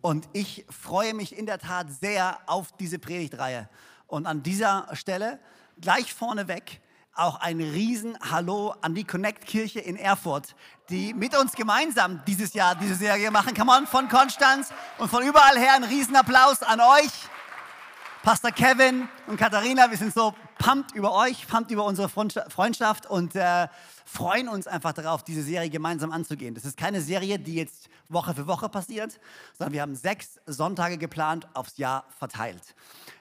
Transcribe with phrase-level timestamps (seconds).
[0.00, 3.68] und ich freue mich in der Tat sehr auf diese Predigtreihe.
[4.06, 5.38] Und an dieser Stelle
[5.80, 6.80] gleich vorneweg
[7.14, 10.54] auch ein riesen Hallo an die Connect Kirche in Erfurt,
[10.88, 13.54] die mit uns gemeinsam dieses Jahr diese Serie machen.
[13.54, 17.12] Come on, von Konstanz und von überall her ein riesen Applaus an euch.
[18.22, 23.34] Pastor Kevin und Katharina, wir sind so pumped über euch, pumped über unsere Freundschaft und
[23.34, 23.66] äh,
[24.04, 26.54] freuen uns einfach darauf, diese Serie gemeinsam anzugehen.
[26.54, 29.18] Das ist keine Serie, die jetzt Woche für Woche passiert,
[29.56, 32.74] sondern wir haben sechs Sonntage geplant, aufs Jahr verteilt.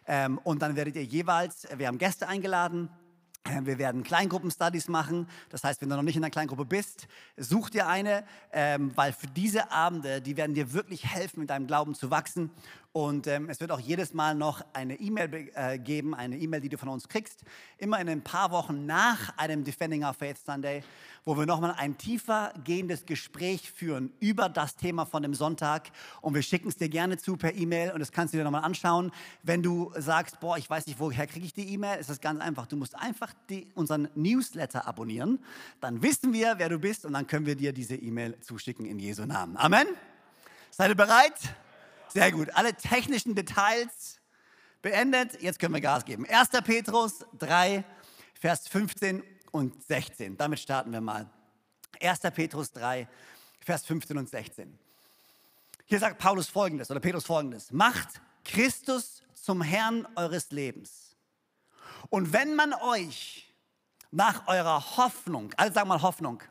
[0.05, 2.89] Ähm, und dann werdet ihr jeweils, wir haben Gäste eingeladen,
[3.45, 5.27] äh, wir werden Kleingruppen-Studies machen.
[5.49, 9.13] Das heißt, wenn du noch nicht in einer Kleingruppe bist, such dir eine, ähm, weil
[9.13, 12.51] für diese Abende, die werden dir wirklich helfen, mit deinem Glauben zu wachsen.
[12.91, 16.69] Und ähm, es wird auch jedes Mal noch eine E-Mail äh, geben, eine E-Mail, die
[16.69, 17.43] du von uns kriegst,
[17.77, 20.81] immer in ein paar Wochen nach einem Defending Our Faith Sunday,
[21.23, 25.91] wo wir nochmal ein tiefer gehendes Gespräch führen über das Thema von dem Sonntag.
[26.21, 28.63] Und wir schicken es dir gerne zu per E-Mail und das kannst du dir nochmal
[28.63, 29.11] anschauen.
[29.43, 32.41] Wenn du sagst, boah, ich weiß nicht, woher kriege ich die E-Mail, ist das ganz
[32.41, 32.65] einfach.
[32.65, 35.37] Du musst einfach die, unseren Newsletter abonnieren.
[35.79, 38.97] Dann wissen wir, wer du bist und dann können wir dir diese E-Mail zuschicken in
[38.97, 39.57] Jesu Namen.
[39.57, 39.85] Amen.
[40.71, 41.35] Seid ihr bereit?
[42.09, 42.49] Sehr gut.
[42.55, 44.19] Alle technischen Details
[44.81, 45.41] beendet.
[45.41, 46.25] Jetzt können wir Gas geben.
[46.27, 46.49] 1.
[46.63, 47.83] Petrus 3,
[48.33, 50.37] Vers 15 und 16.
[50.37, 51.29] Damit starten wir mal.
[52.01, 52.19] 1.
[52.33, 53.07] Petrus 3,
[53.59, 54.77] Vers 15 und 16.
[55.85, 57.71] Hier sagt Paulus folgendes oder Petrus folgendes.
[57.71, 61.15] Macht Christus zum Herrn eures Lebens.
[62.09, 63.53] Und wenn man euch
[64.11, 66.41] nach eurer Hoffnung, alle sagen mal Hoffnung,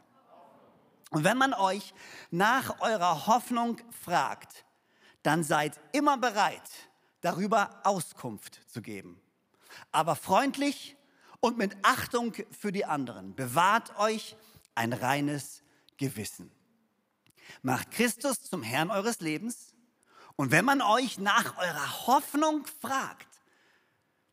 [1.10, 1.94] und wenn man euch
[2.30, 4.66] nach eurer Hoffnung fragt,
[5.22, 6.70] dann seid immer bereit,
[7.20, 9.20] darüber Auskunft zu geben.
[9.92, 10.96] Aber freundlich
[11.40, 13.34] und mit Achtung für die anderen.
[13.34, 14.36] Bewahrt euch
[14.74, 15.62] ein reines
[15.96, 16.50] Gewissen.
[17.62, 19.74] Macht Christus zum Herrn eures Lebens.
[20.36, 23.28] Und wenn man euch nach eurer Hoffnung fragt,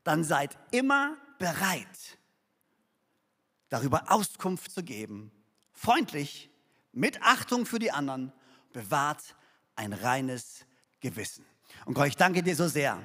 [0.03, 2.19] dann seid immer bereit,
[3.69, 5.31] darüber Auskunft zu geben.
[5.73, 6.51] Freundlich,
[6.91, 8.31] mit Achtung für die anderen,
[8.71, 9.35] bewahrt
[9.75, 10.74] ein reines Gewissen.
[11.05, 11.45] Gewissen.
[11.85, 12.97] Und Gott, ich danke dir so sehr,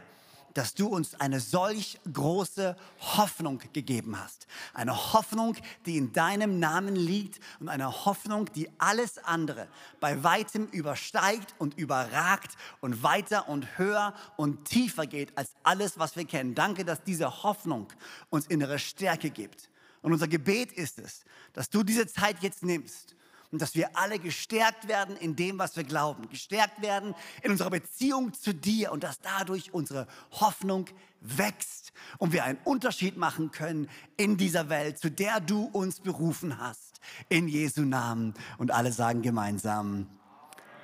[0.55, 4.47] dass du uns eine solch große Hoffnung gegeben hast.
[4.73, 9.69] Eine Hoffnung, die in deinem Namen liegt und eine Hoffnung, die alles andere
[10.01, 16.17] bei weitem übersteigt und überragt und weiter und höher und tiefer geht als alles, was
[16.17, 16.55] wir kennen.
[16.55, 17.89] Danke, dass diese Hoffnung
[18.31, 19.69] uns innere Stärke gibt.
[20.01, 23.15] Und unser Gebet ist es, dass du diese Zeit jetzt nimmst
[23.53, 27.71] und dass wir alle gestärkt werden in dem, was wir glauben, gestärkt werden in unserer
[27.71, 30.87] Beziehung zu dir und dass dadurch unsere Hoffnung
[31.21, 36.59] wächst und wir einen Unterschied machen können in dieser Welt, zu der du uns berufen
[36.59, 37.01] hast.
[37.29, 38.35] In Jesu Namen.
[38.59, 40.07] Und alle sagen gemeinsam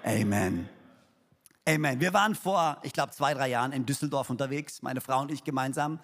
[0.02, 0.68] Amen.
[1.68, 2.00] Amen.
[2.00, 5.42] Wir waren vor, ich glaube, zwei, drei Jahren in Düsseldorf unterwegs, meine Frau und ich
[5.42, 5.98] gemeinsam.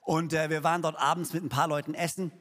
[0.00, 2.32] Und äh, wir waren dort abends mit ein paar Leuten essen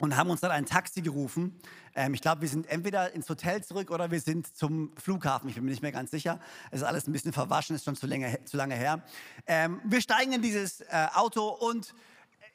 [0.00, 1.58] und haben uns dann ein Taxi gerufen.
[1.94, 5.48] Ähm, ich glaube, wir sind entweder ins Hotel zurück oder wir sind zum Flughafen.
[5.48, 6.40] Ich bin mir nicht mehr ganz sicher.
[6.70, 9.02] Es ist alles ein bisschen verwaschen, ist schon zu, länger, zu lange her.
[9.46, 11.94] Ähm, wir steigen in dieses äh, Auto und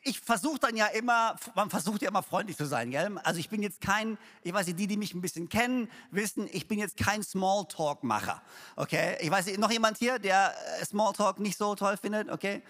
[0.04, 3.20] ich versuche dann ja immer, man versucht ja immer freundlich zu sein, gell?
[3.24, 6.50] Also ich bin jetzt kein, ich weiß nicht, die, die mich ein bisschen kennen, wissen,
[6.52, 8.42] ich bin jetzt kein Smalltalk-Macher,
[8.76, 9.18] okay?
[9.22, 12.64] Ich weiß nicht, noch jemand hier, der äh, Smalltalk nicht so toll findet, okay?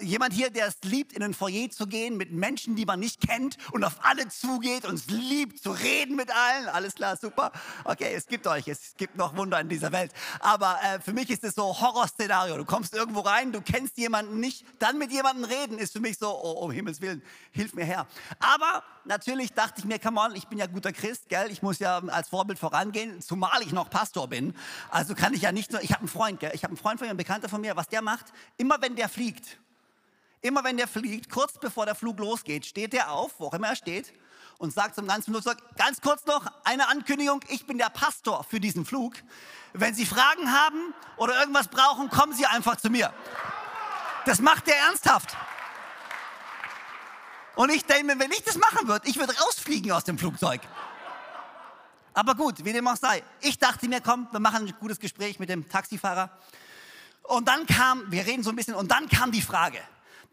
[0.00, 3.20] Jemand hier, der es liebt, in ein Foyer zu gehen mit Menschen, die man nicht
[3.20, 6.68] kennt und auf alle zugeht und es liebt zu reden mit allen.
[6.68, 7.52] Alles klar, super.
[7.84, 10.12] Okay, es gibt euch, es gibt noch Wunder in dieser Welt.
[10.40, 12.56] Aber äh, für mich ist es so Horrorszenario.
[12.56, 16.18] Du kommst irgendwo rein, du kennst jemanden nicht, dann mit jemandem reden ist für mich
[16.18, 17.22] so, oh, um Himmels Willen,
[17.52, 18.06] hilf mir her.
[18.40, 21.50] Aber natürlich dachte ich mir, come on, ich bin ja guter Christ, gell?
[21.50, 24.54] Ich muss ja als Vorbild vorangehen, zumal ich noch Pastor bin.
[24.90, 26.52] Also kann ich ja nicht nur, ich habe einen Freund, gell?
[26.54, 28.26] Ich habe einen Freund von mir, einen Bekannter von mir, was der macht,
[28.56, 29.51] immer wenn der fliegt,
[30.42, 33.68] immer wenn der fliegt, kurz bevor der Flug losgeht, steht der auf, wo auch immer
[33.68, 34.12] er steht,
[34.58, 38.60] und sagt zum ganzen Flugzeug, ganz kurz noch eine Ankündigung, ich bin der Pastor für
[38.60, 39.14] diesen Flug.
[39.72, 43.12] Wenn Sie Fragen haben oder irgendwas brauchen, kommen Sie einfach zu mir.
[44.24, 45.36] Das macht der ernsthaft.
[47.56, 50.60] Und ich denke mir, wenn ich das machen würde, ich würde rausfliegen aus dem Flugzeug.
[52.14, 53.22] Aber gut, wie dem auch sei.
[53.40, 56.30] Ich dachte mir, komm, wir machen ein gutes Gespräch mit dem Taxifahrer.
[57.24, 59.78] Und dann kam, wir reden so ein bisschen, und dann kam die Frage,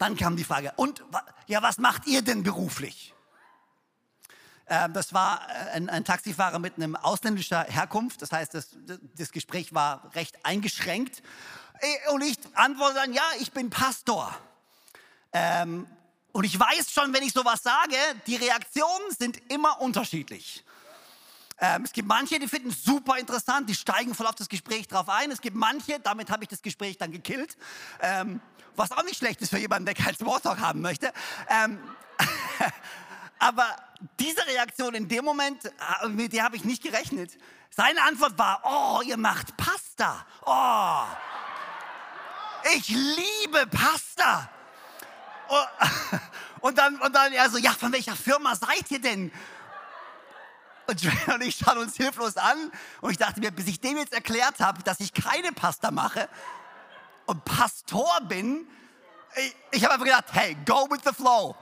[0.00, 1.04] dann kam die Frage, und
[1.46, 3.14] ja, was macht ihr denn beruflich?
[4.66, 8.76] Ähm, das war äh, ein, ein, Taxifahrer mit einem ausländischer Herkunft, das heißt, das,
[9.16, 11.22] das Gespräch war recht eingeschränkt.
[11.80, 14.34] Äh, und ich antworte dann, ja, ich bin Pastor.
[15.32, 15.86] Ähm,
[16.32, 17.96] und ich weiß schon, wenn ich sowas sage,
[18.26, 20.64] die Reaktionen sind immer unterschiedlich.
[21.58, 24.88] Ähm, es gibt manche, die finden es super interessant, die steigen voll auf das Gespräch
[24.88, 25.30] drauf ein.
[25.30, 27.56] Es gibt manche, damit habe ich das Gespräch dann gekillt,
[28.00, 28.40] ähm,
[28.76, 31.12] was auch nicht schlecht ist für jemanden, der keinen Smalltalk haben möchte.
[31.48, 31.78] Ähm,
[33.38, 33.76] aber
[34.18, 37.32] diese Reaktion in dem Moment, äh, mit der habe ich nicht gerechnet.
[37.70, 40.26] Seine Antwort war, oh, ihr macht Pasta.
[40.44, 41.04] Oh,
[42.76, 44.50] ich liebe Pasta.
[45.48, 45.64] Oh,
[46.60, 49.32] und dann, und dann er so, ja, von welcher Firma seid ihr denn?
[50.86, 52.72] Und Dre und ich schauen uns hilflos an.
[53.00, 56.28] Und ich dachte mir, bis ich dem jetzt erklärt habe, dass ich keine Pasta mache
[57.26, 58.66] und Pastor bin,
[59.36, 61.54] ich, ich habe einfach gedacht, hey, go with the flow.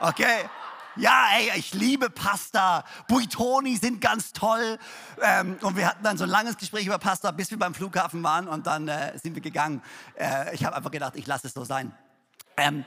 [0.00, 0.48] Okay?
[0.96, 2.84] Ja, ey, ich liebe Pasta.
[3.06, 4.78] Buitoni sind ganz toll.
[5.22, 8.22] Ähm, und wir hatten dann so ein langes Gespräch über Pasta, bis wir beim Flughafen
[8.24, 9.80] waren und dann äh, sind wir gegangen.
[10.18, 11.96] Äh, ich habe einfach gedacht, ich lasse es so sein.
[12.56, 12.84] Ähm,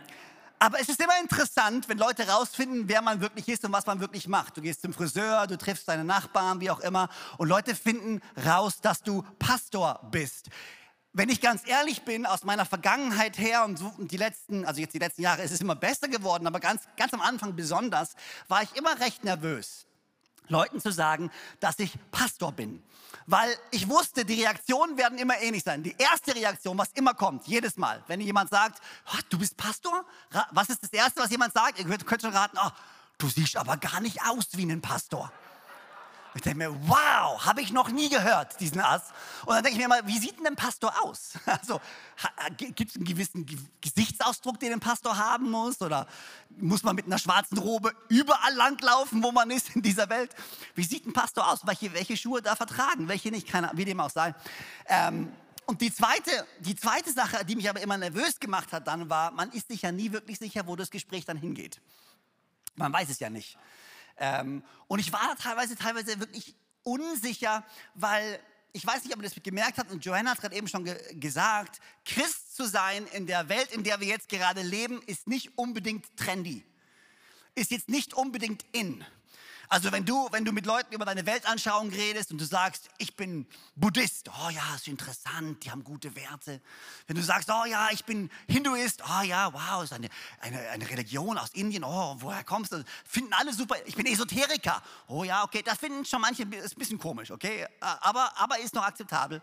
[0.59, 3.99] aber es ist immer interessant, wenn Leute rausfinden, wer man wirklich ist und was man
[3.99, 4.57] wirklich macht.
[4.57, 8.81] Du gehst zum Friseur, du triffst deine Nachbarn, wie auch immer, und Leute finden raus,
[8.81, 10.49] dass du Pastor bist.
[11.13, 13.81] Wenn ich ganz ehrlich bin, aus meiner Vergangenheit her und,
[14.11, 17.13] die letzten, also jetzt die letzten Jahre ist es immer besser geworden, aber ganz, ganz
[17.13, 18.15] am Anfang besonders,
[18.47, 19.85] war ich immer recht nervös.
[20.47, 21.29] Leuten zu sagen,
[21.59, 22.81] dass ich Pastor bin.
[23.25, 25.83] Weil ich wusste, die Reaktionen werden immer ähnlich sein.
[25.83, 28.81] Die erste Reaktion, was immer kommt, jedes Mal, wenn jemand sagt,
[29.29, 30.05] du bist Pastor,
[30.51, 31.77] was ist das Erste, was jemand sagt?
[31.77, 32.69] Ihr könnt schon raten, oh,
[33.17, 35.31] du siehst aber gar nicht aus wie ein Pastor.
[36.33, 39.03] Ich denke mir, wow, habe ich noch nie gehört, diesen Ass.
[39.45, 41.33] Und dann denke ich mir mal, wie sieht denn ein Pastor aus?
[41.45, 41.81] Also,
[42.57, 43.45] gibt es einen gewissen
[43.81, 45.81] Gesichtsausdruck, den ein Pastor haben muss?
[45.81, 46.07] Oder
[46.57, 50.33] muss man mit einer schwarzen Robe überall langlaufen, wo man ist in dieser Welt?
[50.75, 51.65] Wie sieht ein Pastor aus?
[51.65, 53.09] Welche, welche Schuhe darf er tragen?
[53.09, 53.47] Welche nicht?
[53.47, 54.33] Keine, wie dem auch sei.
[54.87, 55.33] Ähm,
[55.65, 59.31] und die zweite, die zweite Sache, die mich aber immer nervös gemacht hat, dann war,
[59.31, 61.81] man ist sich ja nie wirklich sicher, wo das Gespräch dann hingeht.
[62.75, 63.57] Man weiß es ja nicht.
[64.21, 67.65] Ähm, und ich war teilweise, teilweise wirklich unsicher,
[67.95, 68.39] weil
[68.71, 70.95] ich weiß nicht, ob ihr das gemerkt habt, und Johanna hat gerade eben schon ge
[71.15, 75.57] gesagt, Christ zu sein in der Welt, in der wir jetzt gerade leben, ist nicht
[75.57, 76.63] unbedingt trendy.
[77.55, 79.03] Ist jetzt nicht unbedingt in.
[79.71, 83.15] Also wenn du, wenn du mit Leuten über deine Weltanschauung redest und du sagst, ich
[83.15, 83.47] bin
[83.77, 86.59] Buddhist, oh ja, ist interessant, die haben gute Werte.
[87.07, 90.09] Wenn du sagst, oh ja, ich bin Hinduist, oh ja, wow, ist eine,
[90.41, 92.83] eine, eine Religion aus Indien, oh, woher kommst du?
[93.05, 94.83] Finden alle super, ich bin Esoteriker.
[95.07, 98.75] Oh ja, okay, das finden schon manche, ist ein bisschen komisch, okay, aber, aber ist
[98.75, 99.41] noch akzeptabel.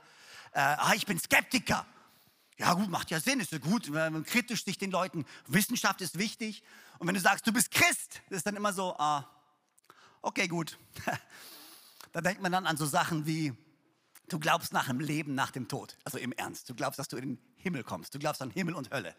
[0.53, 1.87] Äh, ah, ich bin Skeptiker.
[2.59, 6.03] Ja gut, macht ja Sinn, ist ja gut, wenn man kritisch sich den Leuten, Wissenschaft
[6.03, 6.63] ist wichtig.
[6.99, 9.25] Und wenn du sagst, du bist Christ, das ist dann immer so, ah,
[10.23, 10.79] Okay, gut.
[12.13, 13.53] Da denkt man dann an so Sachen wie,
[14.29, 15.97] du glaubst nach dem Leben, nach dem Tod.
[16.05, 16.69] Also im Ernst.
[16.69, 18.15] Du glaubst, dass du in den Himmel kommst.
[18.15, 19.15] Du glaubst an Himmel und Hölle.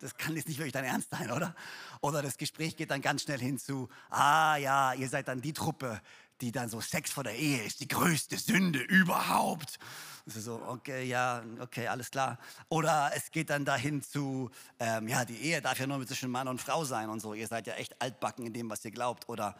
[0.00, 1.54] Das kann jetzt nicht wirklich dein Ernst sein, oder?
[2.00, 5.52] Oder das Gespräch geht dann ganz schnell hin zu, ah ja, ihr seid dann die
[5.52, 6.00] Truppe,
[6.40, 9.78] die dann so Sex vor der Ehe ist, die größte Sünde überhaupt.
[10.24, 12.38] Das ist so, okay, ja, okay, alles klar.
[12.68, 16.48] Oder es geht dann dahin zu, ähm, ja, die Ehe darf ja nur zwischen Mann
[16.48, 17.34] und Frau sein und so.
[17.34, 19.28] Ihr seid ja echt altbacken in dem, was ihr glaubt.
[19.28, 19.56] Oder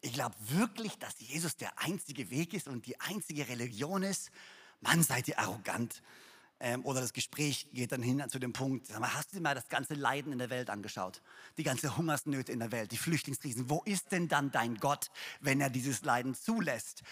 [0.00, 4.30] ich glaube wirklich, dass Jesus der einzige Weg ist und die einzige Religion ist.
[4.80, 6.02] Mann, seid ihr arrogant.
[6.58, 9.42] Ähm, oder das Gespräch geht dann hin zu dem Punkt, sag mal, hast du dir
[9.42, 11.20] mal das ganze Leiden in der Welt angeschaut?
[11.58, 13.68] Die ganze Hungersnöte in der Welt, die Flüchtlingskrisen.
[13.68, 17.02] Wo ist denn dann dein Gott, wenn er dieses Leiden zulässt?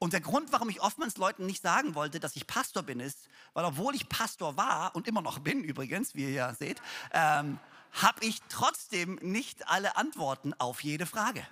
[0.00, 3.28] Und der Grund, warum ich oftmals Leuten nicht sagen wollte, dass ich Pastor bin, ist,
[3.54, 7.60] weil obwohl ich Pastor war und immer noch bin übrigens, wie ihr ja seht, ähm,
[7.92, 11.46] habe ich trotzdem nicht alle Antworten auf jede Frage.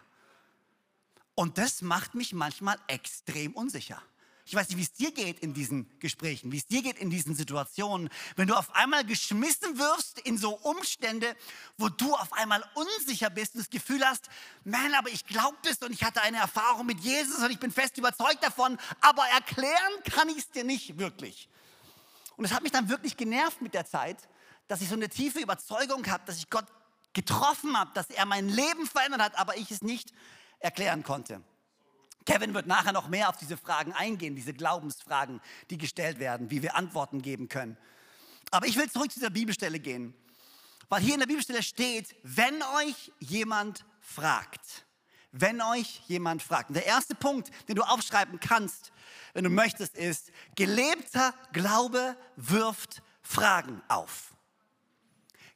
[1.40, 4.02] Und das macht mich manchmal extrem unsicher.
[4.44, 7.09] Ich weiß nicht, wie es dir geht in diesen Gesprächen, wie es dir geht in
[7.09, 11.35] diesen Situationen, wenn du auf einmal geschmissen wirst in so Umstände,
[11.78, 14.28] wo du auf einmal unsicher bist und das Gefühl hast,
[14.64, 17.73] man, aber ich glaube das und ich hatte eine Erfahrung mit Jesus und ich bin
[17.73, 21.49] fest überzeugt davon, aber erklären kann ich es dir nicht wirklich.
[22.37, 24.18] Und es hat mich dann wirklich genervt mit der Zeit,
[24.68, 26.66] dass ich so eine tiefe Überzeugung habe, dass ich Gott
[27.14, 30.12] getroffen habe, dass er mein Leben verändert hat, aber ich es nicht
[30.61, 31.43] erklären konnte.
[32.26, 35.40] Kevin wird nachher noch mehr auf diese Fragen eingehen, diese Glaubensfragen,
[35.71, 37.76] die gestellt werden, wie wir Antworten geben können.
[38.50, 40.14] Aber ich will zurück zu dieser Bibelstelle gehen,
[40.88, 44.85] weil hier in der Bibelstelle steht, wenn euch jemand fragt,
[45.33, 46.71] wenn euch jemand fragt.
[46.71, 48.93] Und der erste Punkt, den du aufschreiben kannst,
[49.33, 54.35] wenn du möchtest, ist, gelebter Glaube wirft Fragen auf.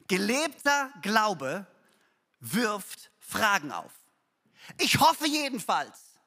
[0.07, 1.67] Gelebter Glaube
[2.39, 3.91] wirft Fragen auf.
[4.77, 6.19] Ich hoffe jedenfalls,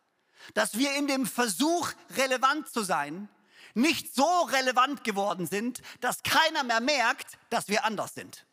[0.55, 3.29] dass wir in dem Versuch, relevant zu sein,
[3.75, 8.47] nicht so relevant geworden sind, dass keiner mehr merkt, dass wir anders sind.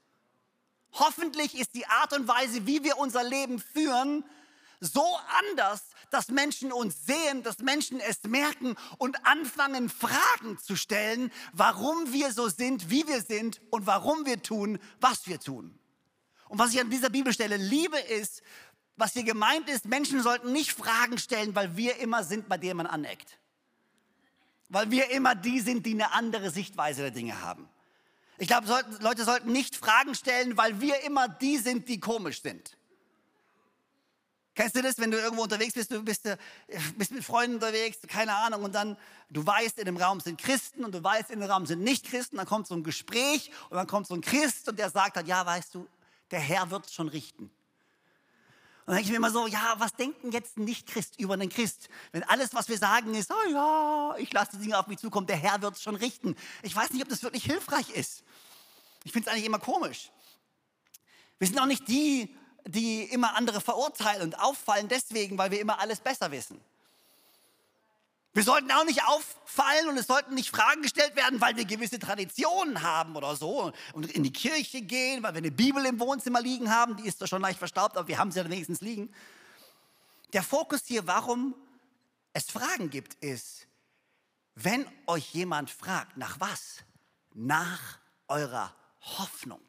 [0.94, 4.24] Hoffentlich ist die Art und Weise, wie wir unser Leben führen,
[4.80, 5.06] so
[5.40, 12.14] anders, dass Menschen uns sehen, dass Menschen es merken und anfangen, Fragen zu stellen, warum
[12.14, 15.78] wir so sind, wie wir sind und warum wir tun, was wir tun.
[16.48, 18.44] Und was ich an dieser Bibelstelle liebe, ist,
[18.98, 22.78] was hier gemeint ist, Menschen sollten nicht Fragen stellen, weil wir immer sind, bei denen
[22.78, 23.38] man aneckt.
[24.70, 27.68] Weil wir immer die sind, die eine andere Sichtweise der Dinge haben.
[28.38, 28.68] Ich glaube,
[29.00, 32.76] Leute sollten nicht Fragen stellen, weil wir immer die sind, die komisch sind.
[34.56, 36.38] Kennst du das, wenn du irgendwo unterwegs bist, du bist, äh,
[36.96, 38.98] bist mit Freunden unterwegs, keine Ahnung, und dann
[39.30, 42.06] du weißt, in dem Raum sind Christen und du weißt, in dem Raum sind nicht
[42.06, 45.18] Christen, dann kommt so ein Gespräch und dann kommt so ein Christ und der sagt
[45.18, 45.88] dann, ja, weißt du,
[46.32, 47.52] der Herr wird schon richten.
[48.86, 51.34] Und dann denke ich mir immer so, ja, was denkt denn jetzt ein Nicht-Christ über
[51.34, 51.90] einen Christ?
[52.12, 55.26] Wenn alles, was wir sagen, ist, oh ja, ich lasse die Dinge auf mich zukommen,
[55.26, 56.36] der Herr wird es schon richten.
[56.62, 58.24] Ich weiß nicht, ob das wirklich hilfreich ist.
[59.04, 60.12] Ich finde es eigentlich immer komisch.
[61.40, 62.36] Wir sind auch nicht die,
[62.68, 66.62] die immer andere verurteilen und auffallen deswegen, weil wir immer alles besser wissen.
[68.36, 72.00] Wir sollten auch nicht auffallen und es sollten nicht Fragen gestellt werden, weil wir gewisse
[72.00, 76.42] Traditionen haben oder so und in die Kirche gehen, weil wir eine Bibel im Wohnzimmer
[76.42, 79.10] liegen haben, die ist doch schon leicht verstaubt, aber wir haben sie ja wenigstens liegen.
[80.34, 81.56] Der Fokus hier, warum
[82.34, 83.68] es Fragen gibt, ist,
[84.56, 86.80] wenn euch jemand fragt, nach was?
[87.34, 88.76] Nach eurer
[89.18, 89.64] Hoffnung.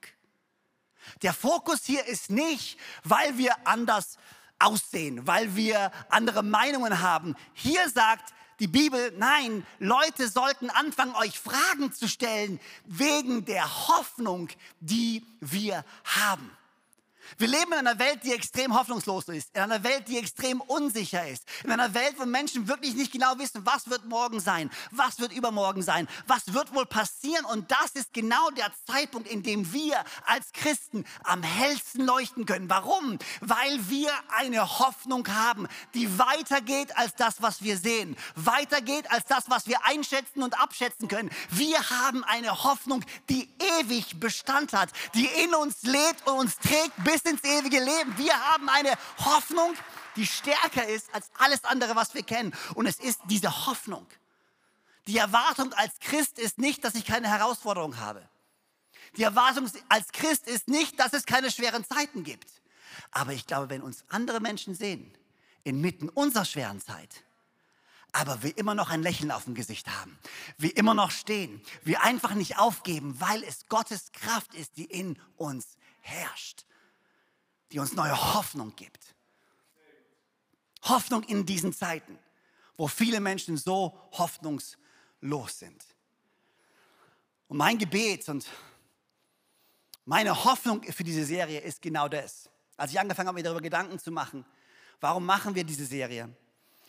[1.23, 4.19] Der Fokus hier ist nicht, weil wir anders
[4.59, 7.37] aussehen, weil wir andere Meinungen haben.
[7.55, 14.49] Hier sagt die Bibel, nein, Leute sollten anfangen, euch Fragen zu stellen wegen der Hoffnung,
[14.81, 16.51] die wir haben.
[17.39, 21.29] Wir leben in einer Welt, die extrem hoffnungslos ist, in einer Welt, die extrem unsicher
[21.29, 25.19] ist, in einer Welt, wo Menschen wirklich nicht genau wissen, was wird morgen sein, was
[25.19, 27.45] wird übermorgen sein, was wird wohl passieren.
[27.45, 32.71] Und das ist genau der Zeitpunkt, in dem wir als Christen am hellsten leuchten können.
[32.71, 33.19] Warum?
[33.41, 39.51] Weil wir eine Hoffnung haben, die weitergeht als das, was wir sehen, weitergeht als das,
[39.51, 41.31] was wir einschätzen und abschätzen können.
[41.51, 43.49] Wir haben eine Hoffnung, die
[43.81, 48.19] ewig Bestand hat, die in uns lebt und uns trägt bis bis ins ewige Leben.
[48.19, 49.75] Wir haben eine Hoffnung,
[50.17, 52.55] die stärker ist als alles andere, was wir kennen.
[52.75, 54.07] Und es ist diese Hoffnung.
[55.07, 58.29] Die Erwartung als Christ ist nicht, dass ich keine Herausforderung habe.
[59.17, 62.51] Die Erwartung als Christ ist nicht, dass es keine schweren Zeiten gibt.
[63.13, 65.17] Aber ich glaube, wenn uns andere Menschen sehen,
[65.65, 67.23] inmitten unserer schweren Zeit,
[68.13, 70.19] aber wir immer noch ein Lächeln auf dem Gesicht haben,
[70.59, 75.19] wir immer noch stehen, wir einfach nicht aufgeben, weil es Gottes Kraft ist, die in
[75.37, 76.67] uns herrscht
[77.73, 79.15] die uns neue Hoffnung gibt.
[80.83, 82.19] Hoffnung in diesen Zeiten,
[82.77, 85.85] wo viele Menschen so hoffnungslos sind.
[87.49, 88.47] Und mein Gebet und
[90.05, 92.49] meine Hoffnung für diese Serie ist genau das.
[92.77, 94.45] Als ich angefangen habe, mir darüber Gedanken zu machen,
[95.01, 96.29] warum machen wir diese Serie?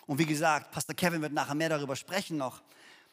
[0.05, 2.62] Und wie gesagt, Pastor Kevin wird nachher mehr darüber sprechen noch.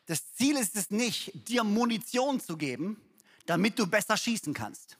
[0.06, 3.00] Das Ziel ist es nicht, dir Munition zu geben,
[3.46, 4.98] damit du besser schießen kannst.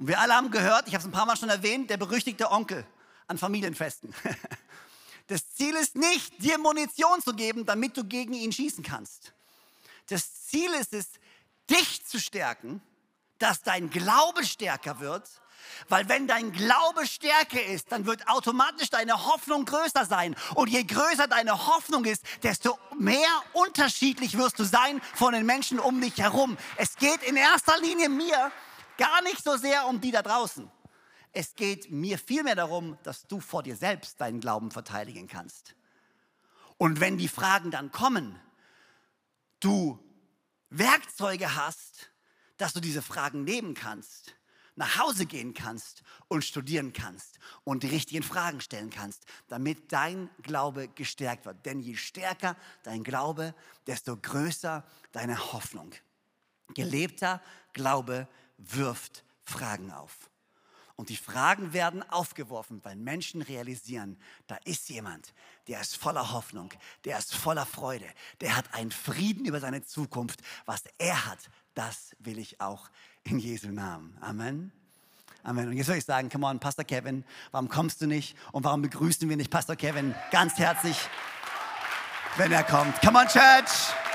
[0.00, 2.50] Und wir alle haben gehört, ich habe es ein paar Mal schon erwähnt, der berüchtigte
[2.50, 2.86] Onkel
[3.28, 4.12] an Familienfesten.
[5.26, 9.32] Das Ziel ist nicht, dir Munition zu geben, damit du gegen ihn schießen kannst.
[10.08, 11.06] Das Ziel ist es,
[11.70, 12.82] dich zu stärken,
[13.38, 15.30] dass dein Glaube stärker wird,
[15.88, 20.34] weil wenn dein Glaube stärker ist, dann wird automatisch deine Hoffnung größer sein.
[20.56, 25.78] Und je größer deine Hoffnung ist, desto mehr unterschiedlich wirst du sein von den Menschen
[25.78, 26.58] um dich herum.
[26.76, 28.50] Es geht in erster Linie mir
[29.00, 30.70] Gar nicht so sehr um die da draußen.
[31.32, 35.74] Es geht mir vielmehr darum, dass du vor dir selbst deinen Glauben verteidigen kannst.
[36.76, 38.38] Und wenn die Fragen dann kommen,
[39.58, 39.98] du
[40.68, 42.10] Werkzeuge hast,
[42.58, 44.36] dass du diese Fragen nehmen kannst,
[44.76, 50.28] nach Hause gehen kannst und studieren kannst und die richtigen Fragen stellen kannst, damit dein
[50.42, 51.64] Glaube gestärkt wird.
[51.64, 53.54] Denn je stärker dein Glaube,
[53.86, 55.94] desto größer deine Hoffnung.
[56.74, 57.40] Gelebter
[57.72, 58.28] Glaube
[58.60, 60.30] wirft Fragen auf.
[60.96, 65.32] Und die Fragen werden aufgeworfen, weil Menschen realisieren, da ist jemand,
[65.66, 66.74] der ist voller Hoffnung,
[67.06, 68.04] der ist voller Freude,
[68.42, 70.40] der hat einen Frieden über seine Zukunft.
[70.66, 71.38] Was er hat,
[71.72, 72.90] das will ich auch
[73.24, 74.14] in Jesu Namen.
[74.20, 74.72] Amen.
[75.42, 75.68] Amen.
[75.68, 78.36] Und jetzt würde ich sagen, come on, Pastor Kevin, warum kommst du nicht?
[78.52, 80.98] Und warum begrüßen wir nicht Pastor Kevin ganz herzlich,
[82.36, 83.00] wenn er kommt?
[83.00, 84.09] Come on, Church!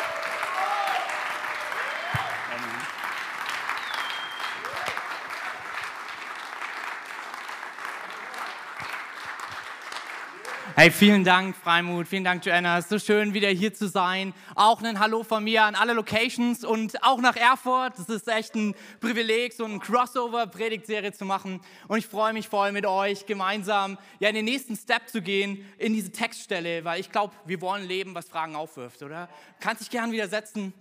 [10.78, 12.78] Hey, vielen Dank, Freimut, vielen Dank, Joanna.
[12.78, 14.34] Es ist so schön, wieder hier zu sein.
[14.56, 17.98] Auch ein Hallo von mir an alle Locations und auch nach Erfurt.
[17.98, 21.62] Es ist echt ein Privileg, so eine Crossover-Predigtserie zu machen.
[21.88, 25.66] Und ich freue mich voll mit euch gemeinsam ja, in den nächsten Step zu gehen,
[25.78, 29.30] in diese Textstelle, weil ich glaube, wir wollen leben, was Fragen aufwirft, oder?
[29.62, 30.74] Kannst dich gern widersetzen.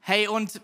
[0.00, 0.60] Hey, und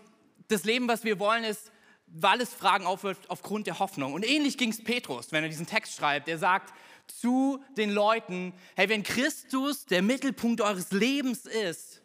[0.49, 1.71] das Leben, was wir wollen, ist,
[2.07, 4.11] weil es Fragen aufwirft aufgrund der Hoffnung.
[4.11, 6.27] Und ähnlich ging es Petrus, wenn er diesen Text schreibt.
[6.27, 6.73] Er sagt,
[7.07, 12.01] zu den Leuten, hey, wenn Christus der Mittelpunkt eures Lebens ist,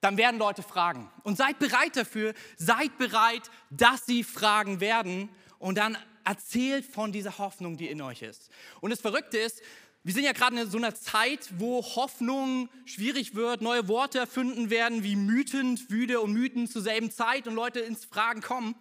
[0.00, 1.10] dann werden Leute fragen.
[1.22, 7.38] Und seid bereit dafür, seid bereit, dass sie fragen werden und dann erzählt von dieser
[7.38, 8.50] Hoffnung, die in euch ist.
[8.80, 9.62] Und das Verrückte ist,
[10.04, 14.68] wir sind ja gerade in so einer Zeit, wo Hoffnung schwierig wird, neue Worte erfunden
[14.68, 18.74] werden, wie mütend, wüde und mütend zur selben Zeit und Leute ins Fragen kommen.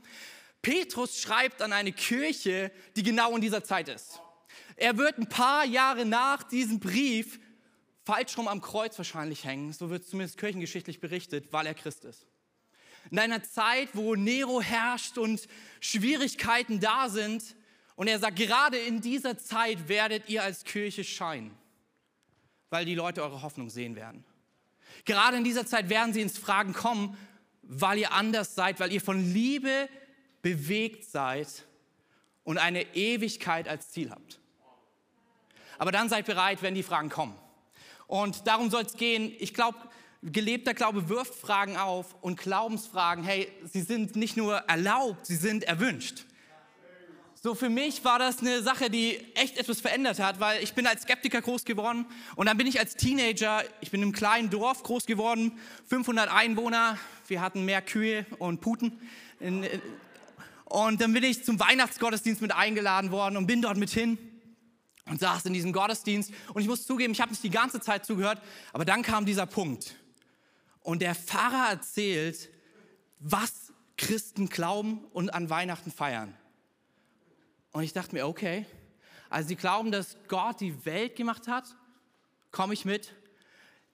[0.64, 4.20] Petrus schreibt an eine Kirche, die genau in dieser Zeit ist.
[4.82, 7.40] Er wird ein paar Jahre nach diesem Brief
[8.04, 12.26] falsch rum am Kreuz wahrscheinlich hängen, so wird zumindest kirchengeschichtlich berichtet, weil er Christ ist.
[13.12, 15.48] In einer Zeit, wo Nero herrscht und
[15.82, 17.56] Schwierigkeiten da sind,
[17.96, 21.56] und er sagt, gerade in dieser Zeit werdet ihr als Kirche scheinen,
[22.72, 24.26] weil die Leute eure Hoffnung sehen werden.
[25.06, 27.16] Gerade in dieser Zeit werden sie ins Fragen kommen,
[27.62, 29.88] weil ihr anders seid, weil ihr von Liebe
[30.42, 31.68] bewegt seid
[32.44, 34.41] und eine Ewigkeit als Ziel habt.
[35.82, 37.34] Aber dann seid bereit, wenn die Fragen kommen.
[38.06, 39.34] Und darum soll es gehen.
[39.40, 39.80] Ich glaube,
[40.22, 45.64] gelebter Glaube wirft Fragen auf und Glaubensfragen, hey, sie sind nicht nur erlaubt, sie sind
[45.64, 46.26] erwünscht.
[47.34, 50.86] So für mich war das eine Sache, die echt etwas verändert hat, weil ich bin
[50.86, 54.52] als Skeptiker groß geworden und dann bin ich als Teenager, ich bin in einem kleinen
[54.52, 55.58] Dorf groß geworden,
[55.90, 59.00] 500 Einwohner, wir hatten mehr Kühe und Puten.
[60.66, 64.20] Und dann bin ich zum Weihnachtsgottesdienst mit eingeladen worden und bin dort mit hin
[65.06, 66.32] und saß in diesem Gottesdienst.
[66.54, 68.42] Und ich muss zugeben, ich habe nicht die ganze Zeit zugehört,
[68.74, 69.96] aber dann kam dieser Punkt.
[70.82, 72.50] Und der Pfarrer erzählt,
[73.20, 76.36] was Christen glauben und an Weihnachten feiern.
[77.72, 78.66] Und ich dachte mir, okay,
[79.30, 81.76] also sie glauben, dass Gott die Welt gemacht hat,
[82.52, 83.14] komme ich mit,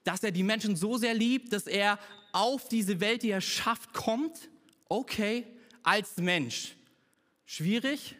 [0.04, 2.00] dass er die Menschen so sehr liebt, dass er
[2.32, 4.50] auf diese Welt, die er schafft, kommt,
[4.88, 5.46] okay,
[5.84, 6.76] als Mensch.
[7.46, 8.16] Schwierig,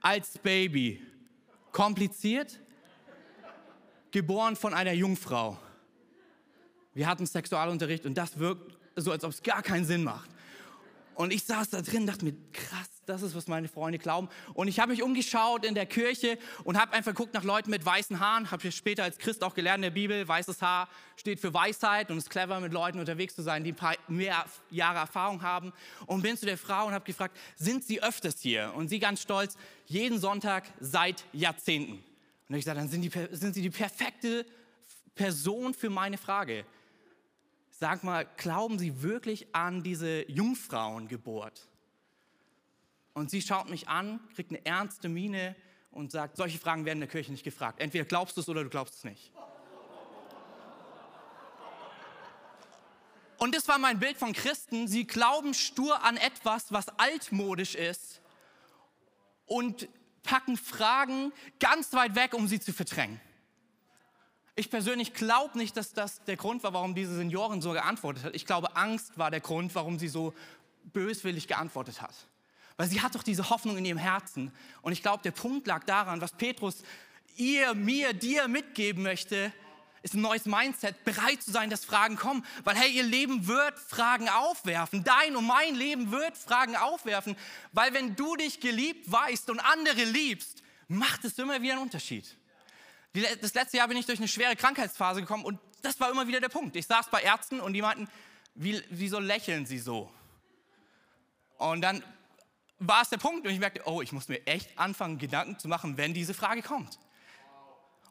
[0.00, 1.02] als Baby
[1.72, 2.60] kompliziert,
[4.10, 5.58] geboren von einer Jungfrau.
[6.94, 10.30] Wir hatten Sexualunterricht und das wirkt so, als ob es gar keinen Sinn macht.
[11.14, 14.28] Und ich saß da drin und dachte mir, krass, das ist, was meine Freunde glauben.
[14.54, 17.84] Und ich habe mich umgeschaut in der Kirche und habe einfach geguckt nach Leuten mit
[17.84, 18.50] weißen Haaren.
[18.50, 22.10] Habe ich später als Christ auch gelernt in der Bibel, weißes Haar steht für Weisheit
[22.10, 25.42] und es ist clever, mit Leuten unterwegs zu sein, die ein paar mehr Jahre Erfahrung
[25.42, 25.72] haben.
[26.06, 28.72] Und bin zu der Frau und habe gefragt, sind Sie öfters hier?
[28.74, 32.04] Und sie ganz stolz, jeden Sonntag seit Jahrzehnten.
[32.48, 34.46] Und ich sagte, dann sind, die, sind Sie die perfekte
[35.14, 36.64] Person für meine Frage.
[37.70, 41.68] Sag mal, glauben Sie wirklich an diese Jungfrauengeburt?
[43.18, 45.56] Und sie schaut mich an, kriegt eine ernste Miene
[45.90, 47.80] und sagt, solche Fragen werden in der Kirche nicht gefragt.
[47.80, 49.32] Entweder glaubst du es oder du glaubst es nicht.
[53.38, 54.86] Und das war mein Bild von Christen.
[54.86, 58.20] Sie glauben stur an etwas, was altmodisch ist
[59.46, 59.88] und
[60.22, 63.20] packen Fragen ganz weit weg, um sie zu verdrängen.
[64.54, 68.36] Ich persönlich glaube nicht, dass das der Grund war, warum diese Seniorin so geantwortet hat.
[68.36, 70.34] Ich glaube, Angst war der Grund, warum sie so
[70.84, 72.14] böswillig geantwortet hat.
[72.78, 74.52] Weil sie hat doch diese Hoffnung in ihrem Herzen.
[74.82, 76.84] Und ich glaube, der Punkt lag daran, was Petrus
[77.36, 79.52] ihr, mir, dir mitgeben möchte,
[80.02, 82.46] ist ein neues Mindset, bereit zu sein, dass Fragen kommen.
[82.62, 85.02] Weil hey, ihr Leben wird Fragen aufwerfen.
[85.02, 87.36] Dein und mein Leben wird Fragen aufwerfen.
[87.72, 92.36] Weil wenn du dich geliebt weißt und andere liebst, macht es immer wieder einen Unterschied.
[93.40, 96.40] Das letzte Jahr bin ich durch eine schwere Krankheitsphase gekommen und das war immer wieder
[96.40, 96.76] der Punkt.
[96.76, 98.08] Ich saß bei Ärzten und die meinten,
[98.54, 100.12] wie, wieso lächeln sie so?
[101.56, 102.04] Und dann
[102.78, 105.68] war es der Punkt und ich merkte, oh, ich muss mir echt anfangen, Gedanken zu
[105.68, 106.98] machen, wenn diese Frage kommt.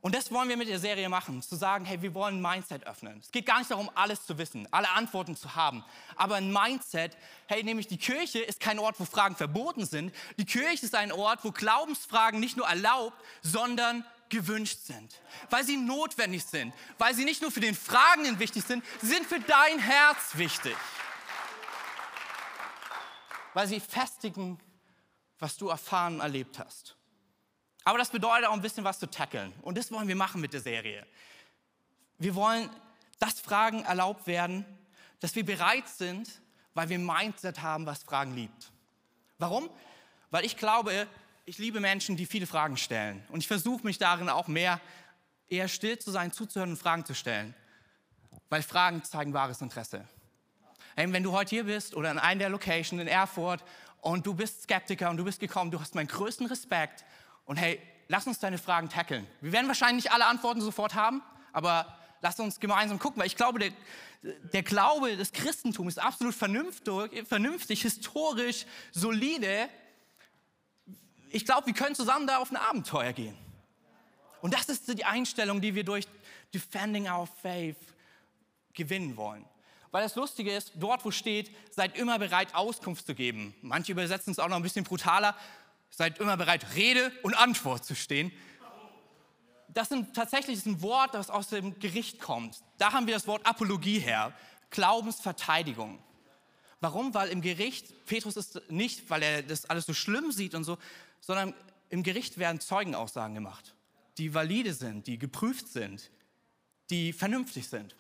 [0.02, 2.86] Und das wollen wir mit der Serie machen, zu sagen, hey, wir wollen ein Mindset
[2.86, 3.20] öffnen.
[3.20, 5.84] Es geht gar nicht darum, alles zu wissen, alle Antworten zu haben,
[6.16, 10.14] aber ein Mindset, hey, nämlich die Kirche ist kein Ort, wo Fragen verboten sind.
[10.38, 15.78] Die Kirche ist ein Ort, wo Glaubensfragen nicht nur erlaubt, sondern gewünscht sind, weil sie
[15.78, 19.80] notwendig sind, weil sie nicht nur für den Fragenden wichtig sind, sie sind für dein
[19.80, 20.76] Herz wichtig
[23.58, 24.60] weil sie festigen,
[25.40, 26.96] was du erfahren und erlebt hast.
[27.86, 29.52] Aber das bedeutet auch ein bisschen was zu tackeln.
[29.64, 31.08] Und das wollen wir machen mit der Serie.
[32.20, 32.70] Wir wollen,
[33.18, 34.64] dass Fragen erlaubt werden,
[35.22, 36.40] dass wir bereit sind,
[36.76, 38.72] weil wir ein Mindset haben, was Fragen liebt.
[39.40, 39.72] Warum?
[40.30, 41.08] Weil ich glaube,
[41.46, 43.26] ich liebe Menschen, die viele Fragen stellen.
[43.30, 44.80] Und ich versuche mich darin auch mehr,
[45.48, 47.56] eher still zu sein, zuzuhören und Fragen zu stellen.
[48.50, 50.08] Weil Fragen zeigen wahres Interesse.
[50.98, 53.64] Wenn du heute hier bist oder in einer der Locations in Erfurt
[54.02, 57.06] und du bist Skeptiker und du bist gekommen, du hast meinen größten Respekt
[57.46, 59.28] und hey, lass uns deine Fragen tackeln.
[59.40, 61.22] Wir werden wahrscheinlich nicht alle Antworten sofort haben,
[61.54, 63.72] aber lass uns gemeinsam gucken, weil ich glaube, der,
[64.54, 69.70] der Glaube des Christentums ist absolut vernünftig, vernünftig, historisch, solide.
[71.30, 73.38] Ich glaube, wir können zusammen da auf ein Abenteuer gehen.
[74.42, 76.08] Und das ist die Einstellung, die wir durch
[76.56, 77.78] Defending Our Faith
[78.74, 79.46] gewinnen wollen.
[79.92, 83.56] Weil das Lustige ist, dort wo steht, seid immer bereit, Auskunft zu geben.
[83.62, 85.36] Manche übersetzen es auch noch ein bisschen brutaler.
[85.90, 88.32] Seid immer bereit, Rede und Antwort zu stehen.
[89.70, 92.58] Das ist tatsächlich ein Wort, das aus dem Gericht kommt.
[92.78, 94.34] Da haben wir das Wort Apologie her,
[94.72, 96.00] Glaubensverteidigung.
[96.80, 97.14] Warum?
[97.14, 100.78] Weil im Gericht, Petrus ist nicht, weil er das alles so schlimm sieht und so,
[101.22, 101.54] sondern
[101.90, 103.76] im Gericht werden Zeugenaussagen gemacht,
[104.18, 106.12] die valide sind, die geprüft sind,
[106.90, 107.96] die vernünftig sind.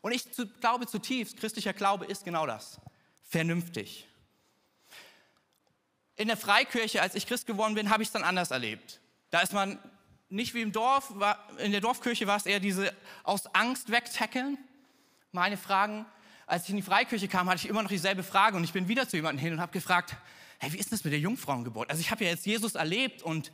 [0.00, 0.24] Und ich
[0.60, 2.80] glaube zutiefst, christlicher Glaube ist genau das.
[3.28, 4.06] Vernünftig.
[6.16, 9.00] In der Freikirche, als ich Christ geworden bin, habe ich es dann anders erlebt.
[9.30, 9.78] Da ist man
[10.28, 11.12] nicht wie im Dorf,
[11.58, 14.58] in der Dorfkirche war es eher diese aus Angst wegtackeln.
[15.32, 16.06] Meine Fragen,
[16.46, 18.88] als ich in die Freikirche kam, hatte ich immer noch dieselbe Frage und ich bin
[18.88, 20.16] wieder zu jemandem hin und habe gefragt,
[20.58, 21.90] hey, wie ist das mit der Jungfrauengeburt?
[21.90, 23.52] Also ich habe ja jetzt Jesus erlebt und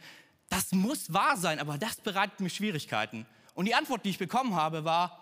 [0.49, 3.27] das muss wahr sein, aber das bereitet mir Schwierigkeiten.
[3.55, 5.22] Und die Antwort, die ich bekommen habe, war,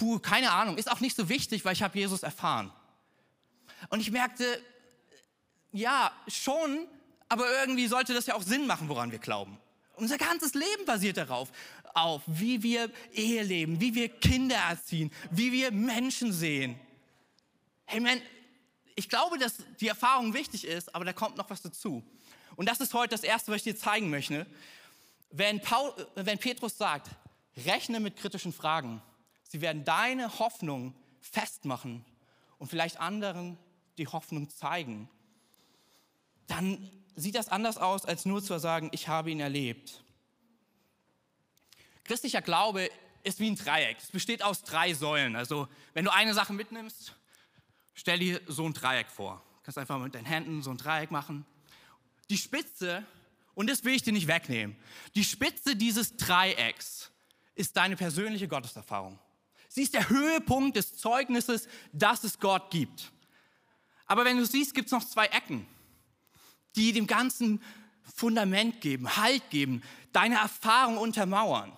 [0.00, 2.72] puh, keine Ahnung, ist auch nicht so wichtig, weil ich habe Jesus erfahren.
[3.90, 4.44] Und ich merkte,
[5.72, 6.88] ja, schon,
[7.28, 9.58] aber irgendwie sollte das ja auch Sinn machen, woran wir glauben.
[9.96, 11.52] Unser ganzes Leben basiert darauf,
[11.92, 16.80] auf wie wir Ehe leben, wie wir Kinder erziehen, wie wir Menschen sehen.
[17.84, 18.22] Hey man,
[18.94, 22.02] ich glaube, dass die Erfahrung wichtig ist, aber da kommt noch was dazu.
[22.56, 24.46] Und das ist heute das Erste, was ich dir zeigen möchte.
[25.30, 27.10] Wenn, Paul, wenn Petrus sagt,
[27.66, 29.02] rechne mit kritischen Fragen,
[29.50, 32.04] Sie werden deine Hoffnung festmachen
[32.58, 33.58] und vielleicht anderen
[33.98, 35.10] die Hoffnung zeigen.
[36.46, 40.04] Dann sieht das anders aus, als nur zu sagen, ich habe ihn erlebt.
[42.04, 42.88] Christlicher Glaube
[43.24, 43.98] ist wie ein Dreieck.
[43.98, 45.34] Es besteht aus drei Säulen.
[45.34, 47.16] Also, wenn du eine Sache mitnimmst,
[47.94, 49.42] stell dir so ein Dreieck vor.
[49.56, 51.44] Du kannst einfach mit deinen Händen so ein Dreieck machen.
[52.30, 53.04] Die Spitze,
[53.54, 54.76] und das will ich dir nicht wegnehmen,
[55.16, 57.10] die Spitze dieses Dreiecks
[57.56, 59.18] ist deine persönliche Gotteserfahrung.
[59.72, 63.12] Sie ist der Höhepunkt des Zeugnisses, dass es Gott gibt.
[64.04, 65.64] Aber wenn du siehst, gibt es noch zwei Ecken,
[66.74, 67.62] die dem ganzen
[68.02, 71.70] Fundament geben, Halt geben, deine Erfahrung untermauern.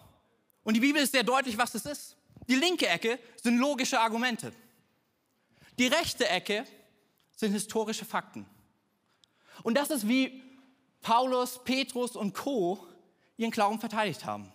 [0.64, 2.16] Und die Bibel ist sehr deutlich, was es ist.
[2.48, 4.54] Die linke Ecke sind logische Argumente.
[5.78, 6.64] Die rechte Ecke
[7.36, 8.46] sind historische Fakten.
[9.64, 10.42] Und das ist wie
[11.02, 12.86] Paulus, Petrus und Co.
[13.36, 14.50] ihren Glauben verteidigt haben.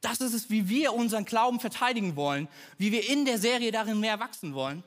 [0.00, 4.00] Das ist es, wie wir unseren Glauben verteidigen wollen, wie wir in der Serie darin
[4.00, 4.82] mehr wachsen wollen.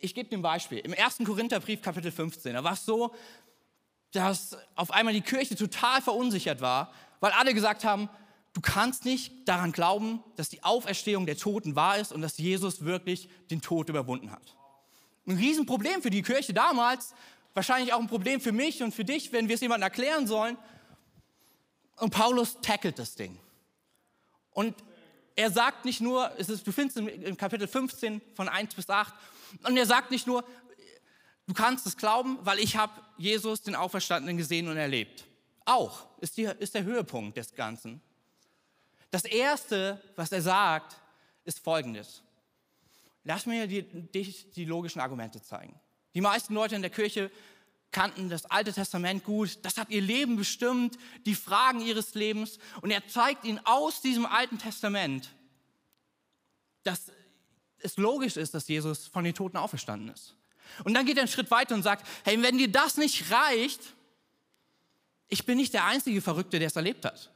[0.00, 0.78] Ich gebe dir ein Beispiel.
[0.78, 1.18] Im 1.
[1.24, 3.14] Korintherbrief, Kapitel 15, da war es so,
[4.12, 8.08] dass auf einmal die Kirche total verunsichert war, weil alle gesagt haben,
[8.52, 12.84] du kannst nicht daran glauben, dass die Auferstehung der Toten wahr ist und dass Jesus
[12.84, 14.56] wirklich den Tod überwunden hat.
[15.26, 17.14] Ein Riesenproblem für die Kirche damals,
[17.54, 20.56] wahrscheinlich auch ein Problem für mich und für dich, wenn wir es jemandem erklären sollen.
[22.02, 23.38] Und Paulus tackelt das Ding.
[24.50, 24.74] Und
[25.36, 29.14] er sagt nicht nur, es ist, du findest im Kapitel 15 von 1 bis 8,
[29.62, 30.44] und er sagt nicht nur,
[31.46, 35.26] du kannst es glauben, weil ich habe Jesus, den Auferstandenen, gesehen und erlebt.
[35.64, 38.00] Auch ist, die, ist der Höhepunkt des Ganzen.
[39.12, 40.96] Das Erste, was er sagt,
[41.44, 42.24] ist Folgendes.
[43.22, 45.78] Lass mir dir die, die logischen Argumente zeigen.
[46.14, 47.30] Die meisten Leute in der Kirche
[47.92, 52.58] kannten das Alte Testament gut, das hat ihr Leben bestimmt, die Fragen ihres Lebens.
[52.80, 55.30] Und er zeigt ihnen aus diesem Alten Testament,
[56.82, 57.12] dass
[57.78, 60.34] es logisch ist, dass Jesus von den Toten auferstanden ist.
[60.84, 63.80] Und dann geht er einen Schritt weiter und sagt, hey, wenn dir das nicht reicht,
[65.28, 67.30] ich bin nicht der einzige Verrückte, der es erlebt hat.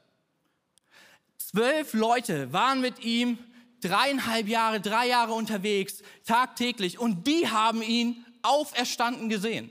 [1.39, 3.39] Zwölf Leute waren mit ihm
[3.81, 9.71] dreieinhalb Jahre, drei Jahre unterwegs, tagtäglich, und die haben ihn auferstanden gesehen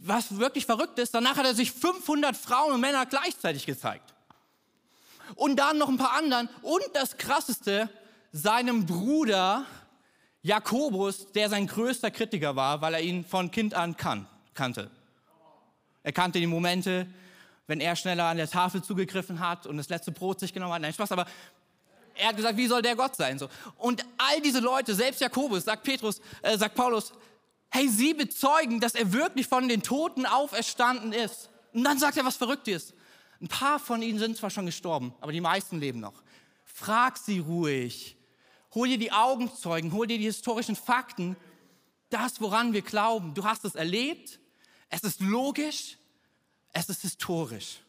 [0.00, 4.14] was wirklich verrückt ist, danach hat er sich 500 Frauen und Männer gleichzeitig gezeigt.
[5.34, 6.48] Und dann noch ein paar anderen.
[6.62, 7.88] Und das Krasseste,
[8.32, 9.66] seinem Bruder
[10.42, 14.90] Jakobus, der sein größter Kritiker war, weil er ihn von Kind an kan kannte.
[16.02, 17.06] Er kannte die Momente,
[17.66, 20.82] wenn er schneller an der Tafel zugegriffen hat und das letzte Brot sich genommen hat.
[20.82, 21.26] Nein, Spaß, aber
[22.14, 23.38] er hat gesagt, wie soll der Gott sein?
[23.38, 23.48] So.
[23.76, 27.12] Und all diese Leute, selbst Jakobus, sagt Petrus, äh, sagt Paulus,
[27.70, 31.50] hey, sie bezeugen, dass er wirklich von den Toten auferstanden ist.
[31.72, 32.94] Und dann sagt er was Verrücktes.
[33.40, 36.22] Ein paar von ihnen sind zwar schon gestorben, aber die meisten leben noch.
[36.64, 38.16] Frag sie ruhig.
[38.74, 41.36] Hol dir die Augenzeugen, hol dir die historischen Fakten.
[42.10, 43.34] Das, woran wir glauben.
[43.34, 44.40] Du hast es erlebt,
[44.88, 45.96] es ist logisch,
[46.72, 47.80] es ist historisch.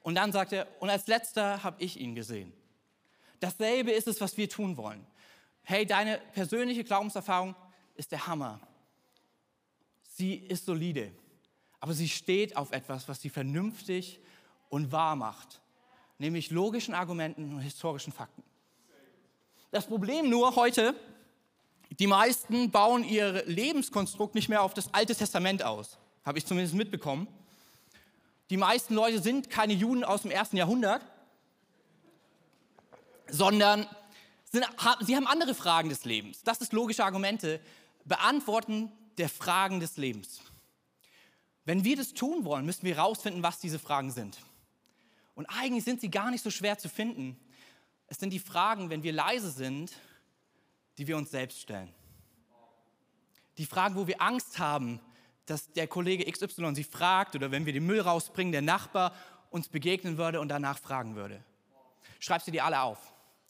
[0.00, 2.52] Und dann sagt er, und als letzter habe ich ihn gesehen.
[3.40, 5.04] Dasselbe ist es, was wir tun wollen.
[5.62, 7.54] Hey, deine persönliche Glaubenserfahrung
[7.94, 8.60] ist der Hammer.
[10.18, 11.12] Sie ist solide,
[11.78, 14.18] aber sie steht auf etwas, was sie vernünftig
[14.68, 15.60] und wahr macht,
[16.18, 18.42] nämlich logischen Argumenten und historischen Fakten.
[19.70, 20.96] Das Problem nur heute,
[22.00, 26.74] die meisten bauen ihr Lebenskonstrukt nicht mehr auf das Alte Testament aus, habe ich zumindest
[26.74, 27.28] mitbekommen.
[28.50, 31.06] Die meisten Leute sind keine Juden aus dem ersten Jahrhundert,
[33.28, 33.86] sondern
[34.50, 34.66] sind,
[34.98, 36.42] sie haben andere Fragen des Lebens.
[36.42, 37.60] Das ist logische Argumente,
[38.04, 40.40] beantworten der Fragen des Lebens.
[41.64, 44.38] Wenn wir das tun wollen, müssen wir herausfinden, was diese Fragen sind.
[45.34, 47.38] Und eigentlich sind sie gar nicht so schwer zu finden.
[48.06, 49.92] Es sind die Fragen, wenn wir leise sind,
[50.96, 51.92] die wir uns selbst stellen.
[53.58, 55.00] Die Fragen, wo wir Angst haben,
[55.46, 59.14] dass der Kollege XY sie fragt oder wenn wir den Müll rausbringen, der Nachbar
[59.50, 61.42] uns begegnen würde und danach fragen würde.
[62.18, 62.98] Schreib sie dir alle auf.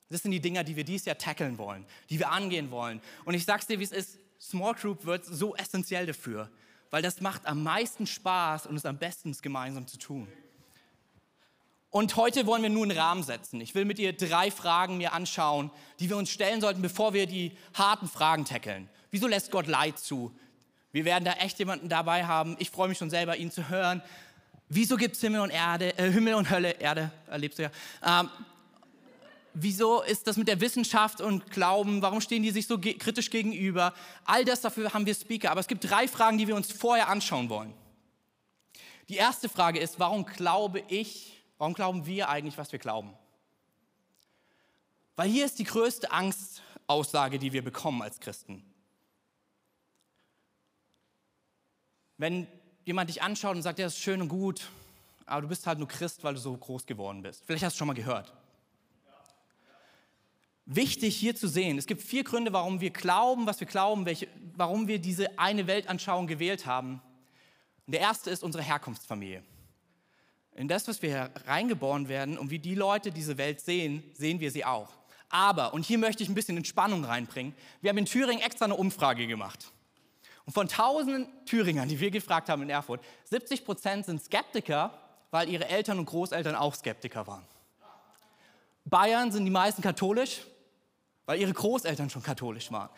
[0.08, 3.00] Das sind die Dinger, die wir dieses Jahr tackeln wollen, die wir angehen wollen.
[3.24, 6.50] Und ich sag's dir, wie es ist, Small Group wird so essentiell dafür,
[6.90, 10.28] weil das macht am meisten Spaß und ist am besten, es gemeinsam zu tun.
[11.90, 13.60] Und heute wollen wir nur einen Rahmen setzen.
[13.60, 15.70] Ich will mit dir drei Fragen mir anschauen,
[16.00, 18.90] die wir uns stellen sollten, bevor wir die harten Fragen tackeln.
[19.10, 20.32] Wieso lässt Gott Leid zu?
[20.92, 22.56] Wir werden da echt jemanden dabei haben.
[22.58, 24.02] Ich freue mich schon selber, ihn zu hören.
[24.68, 26.72] Wieso gibt es Himmel und Erde, äh, Himmel und Hölle?
[26.72, 27.70] Erde erlebst du ja.
[28.04, 28.28] Ähm,
[29.62, 32.02] wieso ist das mit der Wissenschaft und Glauben?
[32.02, 33.94] Warum stehen die sich so ge kritisch gegenüber?
[34.24, 35.50] All das dafür haben wir Speaker.
[35.50, 37.74] Aber es gibt drei Fragen, die wir uns vorher anschauen wollen.
[39.08, 43.14] Die erste Frage ist, warum glaube ich, warum glauben wir eigentlich, was wir glauben?
[45.16, 48.62] Weil hier ist die größte Angstaussage, die wir bekommen als Christen.
[52.18, 52.46] Wenn
[52.84, 54.68] jemand dich anschaut und sagt, ja, das ist schön und gut,
[55.26, 57.44] aber du bist halt nur Christ, weil du so groß geworden bist.
[57.44, 58.32] Vielleicht hast du schon mal gehört.
[60.70, 64.28] Wichtig hier zu sehen, es gibt vier Gründe, warum wir glauben, was wir glauben, welche,
[64.54, 67.00] warum wir diese eine Weltanschauung gewählt haben.
[67.86, 69.42] Und der erste ist unsere Herkunftsfamilie.
[70.54, 74.50] In das, was wir reingeboren werden und wie die Leute diese Welt sehen, sehen wir
[74.50, 74.90] sie auch.
[75.30, 78.74] Aber, und hier möchte ich ein bisschen Entspannung reinbringen, wir haben in Thüringen extra eine
[78.74, 79.72] Umfrage gemacht.
[80.44, 84.92] Und von tausenden Thüringern, die wir gefragt haben in Erfurt, 70 Prozent sind Skeptiker,
[85.30, 87.46] weil ihre Eltern und Großeltern auch Skeptiker waren.
[88.84, 90.42] Bayern sind die meisten katholisch,
[91.28, 92.88] weil ihre Großeltern schon katholisch waren.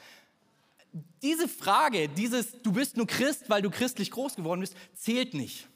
[1.20, 5.66] Diese Frage, dieses du bist nur Christ, weil du christlich groß geworden bist, zählt nicht.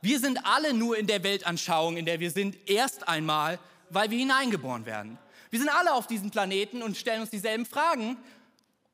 [0.00, 3.58] Wir sind alle nur in der Weltanschauung, in der wir sind, erst einmal,
[3.90, 5.18] weil wir hineingeboren werden.
[5.50, 8.16] Wir sind alle auf diesem Planeten und stellen uns dieselben Fragen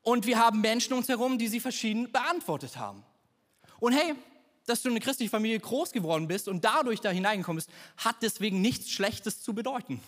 [0.01, 3.03] und wir haben Menschen um uns herum, die sie verschieden beantwortet haben.
[3.79, 4.15] Und hey,
[4.65, 8.15] dass du in eine christliche Familie groß geworden bist und dadurch da hineingekommen bist, hat
[8.23, 10.01] deswegen nichts Schlechtes zu bedeuten.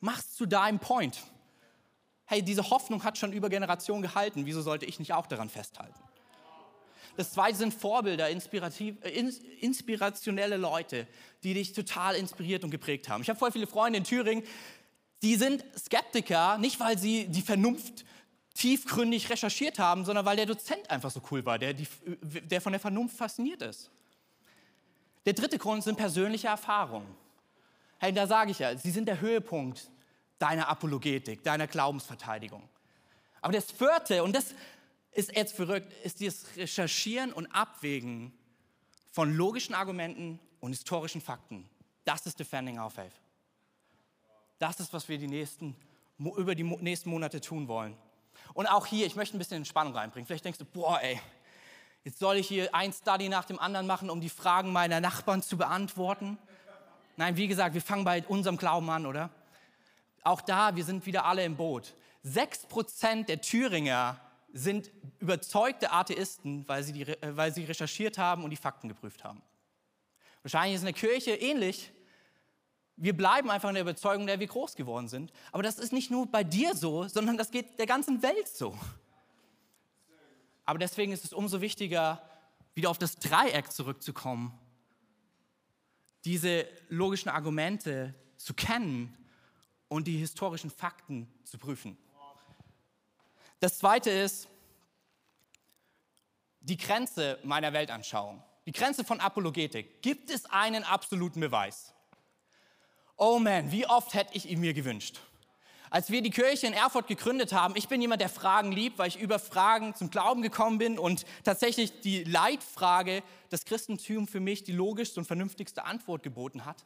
[0.00, 1.20] Mach's zu deinem Point.
[2.30, 4.46] Hey, diese Hoffnung hat schon über Generationen gehalten.
[4.46, 5.98] Wieso sollte ich nicht auch daran festhalten?
[7.16, 9.20] Das zweite sind Vorbilder, äh,
[9.60, 11.08] inspirationelle Leute,
[11.42, 13.22] die dich total inspiriert und geprägt haben.
[13.22, 14.44] Ich habe voll viele Freunde in Thüringen,
[15.22, 18.04] die sind Skeptiker, nicht weil sie die Vernunft
[18.54, 21.88] tiefgründig recherchiert haben, sondern weil der Dozent einfach so cool war, der, die,
[22.22, 23.90] der von der Vernunft fasziniert ist.
[25.26, 27.12] Der dritte Grund sind persönliche Erfahrungen.
[27.98, 29.90] Hey, da sage ich ja, sie sind der Höhepunkt
[30.40, 32.68] deiner Apologetik, deiner Glaubensverteidigung.
[33.40, 34.54] Aber das vierte, und das
[35.12, 38.32] ist jetzt verrückt, ist das Recherchieren und Abwägen
[39.12, 41.68] von logischen Argumenten und historischen Fakten.
[42.04, 43.12] Das ist Defending Our Faith.
[44.58, 45.76] Das ist, was wir die nächsten,
[46.18, 47.96] über die nächsten Monate tun wollen.
[48.54, 50.26] Und auch hier, ich möchte ein bisschen Entspannung reinbringen.
[50.26, 51.20] Vielleicht denkst du, boah, ey,
[52.04, 55.42] jetzt soll ich hier ein Study nach dem anderen machen, um die Fragen meiner Nachbarn
[55.42, 56.38] zu beantworten.
[57.16, 59.30] Nein, wie gesagt, wir fangen bei unserem Glauben an, oder?
[60.22, 61.94] Auch da, wir sind wieder alle im Boot.
[62.22, 64.20] Sechs Prozent der Thüringer
[64.52, 69.24] sind überzeugte Atheisten, weil sie, die, äh, weil sie recherchiert haben und die Fakten geprüft
[69.24, 69.42] haben.
[70.42, 71.92] Wahrscheinlich ist in der Kirche ähnlich.
[72.96, 75.32] wir bleiben einfach in der Überzeugung, der wir groß geworden sind.
[75.52, 78.76] Aber das ist nicht nur bei dir so, sondern das geht der ganzen Welt so.
[80.66, 82.22] Aber deswegen ist es umso wichtiger,
[82.74, 84.58] wieder auf das Dreieck zurückzukommen,
[86.26, 89.16] diese logischen Argumente zu kennen
[89.90, 91.98] und die historischen Fakten zu prüfen.
[93.58, 94.48] Das zweite ist
[96.60, 100.00] die Grenze meiner Weltanschauung, die Grenze von Apologetik.
[100.00, 101.92] Gibt es einen absoluten Beweis?
[103.16, 105.20] Oh man, wie oft hätte ich ihn mir gewünscht.
[105.90, 109.08] Als wir die Kirche in Erfurt gegründet haben, ich bin jemand, der Fragen liebt, weil
[109.08, 114.62] ich über Fragen zum Glauben gekommen bin und tatsächlich die Leitfrage des Christentums für mich
[114.62, 116.84] die logischste und vernünftigste Antwort geboten hat.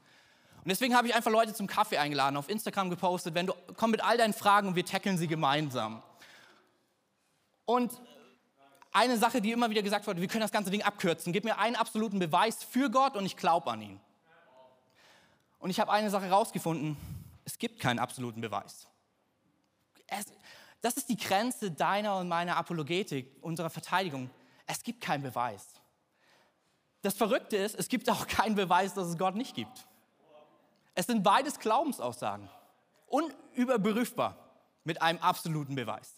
[0.65, 3.91] Und deswegen habe ich einfach Leute zum Kaffee eingeladen, auf Instagram gepostet, wenn du komm
[3.91, 6.03] mit all deinen Fragen und wir tackeln sie gemeinsam.
[7.67, 7.93] Und
[8.91, 11.35] eine Sache, die immer wieder gesagt wurde, wir können das ganze Ding abkürzen.
[11.35, 14.01] Gib mir einen absoluten Beweis für Gott und ich glaube an ihn.
[15.59, 16.97] Und ich habe eine Sache herausgefunden,
[17.45, 18.87] es gibt keinen absoluten Beweis.
[20.07, 20.27] Es,
[20.81, 24.31] das ist die Grenze deiner und meiner Apologetik, unserer Verteidigung.
[24.67, 25.67] Es gibt keinen Beweis.
[27.03, 29.87] Das Verrückte ist, es gibt auch keinen Beweis, dass es Gott nicht gibt.
[30.95, 32.49] Es sind beides Glaubensaussagen.
[33.07, 34.37] Unüberprüfbar
[34.85, 36.15] mit einem absoluten Beweis.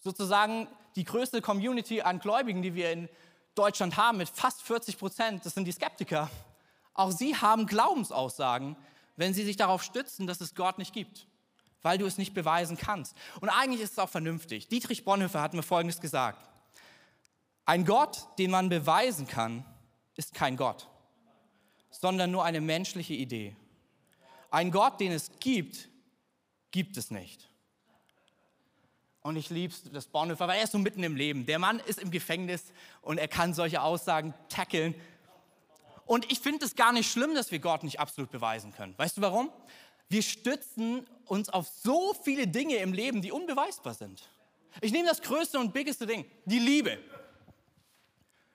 [0.00, 3.08] Sozusagen die größte Community an Gläubigen, die wir in
[3.54, 6.30] Deutschland haben, mit fast 40 Prozent, das sind die Skeptiker.
[6.94, 8.76] Auch sie haben Glaubensaussagen,
[9.16, 11.26] wenn sie sich darauf stützen, dass es Gott nicht gibt,
[11.82, 13.16] weil du es nicht beweisen kannst.
[13.40, 14.68] Und eigentlich ist es auch vernünftig.
[14.68, 16.48] Dietrich Bonhoeffer hat mir Folgendes gesagt.
[17.64, 19.64] Ein Gott, den man beweisen kann,
[20.16, 20.88] ist kein Gott,
[22.02, 23.54] sondern nur eine menschliche Idee.
[24.50, 25.88] Ein Gott, den es gibt,
[26.72, 27.48] gibt es nicht.
[29.22, 31.46] Und ich liebe das Bonhoeffer, weil er ist so mitten im Leben.
[31.46, 34.96] Der Mann ist im Gefängnis und er kann solche Aussagen tackeln.
[36.04, 38.98] Und ich finde es gar nicht schlimm, dass wir Gott nicht absolut beweisen können.
[38.98, 39.52] Weißt du warum?
[40.08, 44.28] Wir stützen uns auf so viele Dinge im Leben, die unbeweisbar sind.
[44.80, 46.98] Ich nehme das größte und biggeste Ding, die Liebe.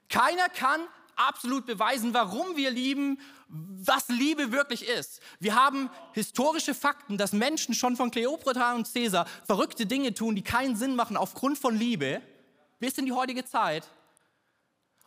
[0.09, 0.81] Keiner kann
[1.17, 5.21] absolut beweisen, warum wir lieben, was Liebe wirklich ist.
[5.39, 10.43] Wir haben historische Fakten, dass Menschen schon von Kleopatra und Caesar verrückte Dinge tun, die
[10.43, 12.21] keinen Sinn machen aufgrund von Liebe,
[12.79, 13.87] bis in die heutige Zeit.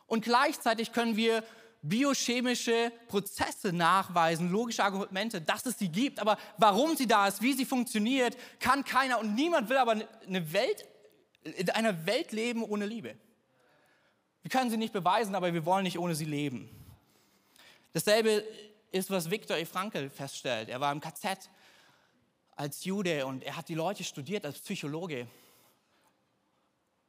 [0.07, 1.45] Und gleichzeitig können wir
[1.83, 6.19] biochemische Prozesse nachweisen, logische Argumente, dass es sie gibt.
[6.19, 10.53] Aber warum sie da ist, wie sie funktioniert, kann keiner und niemand will aber eine
[10.53, 10.87] Welt,
[11.43, 13.17] in einer Welt leben ohne Liebe.
[14.43, 16.69] Wir können sie nicht beweisen, aber wir wollen nicht ohne sie leben.
[17.93, 18.45] Dasselbe
[18.93, 19.65] ist, was Viktor E.
[19.65, 20.69] Frankl feststellt.
[20.69, 21.51] Er war im KZ
[22.57, 25.27] als Jude und er hat die Leute studiert als Psychologe.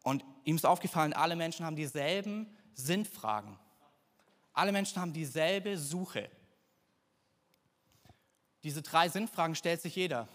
[0.04, 3.58] Und ihm ist aufgefallen, alle Menschen haben dieselben Sinnfragen.
[4.54, 6.30] Alle Menschen haben dieselbe Suche.
[8.64, 10.28] Diese drei Sinnfragen stellt sich jeder.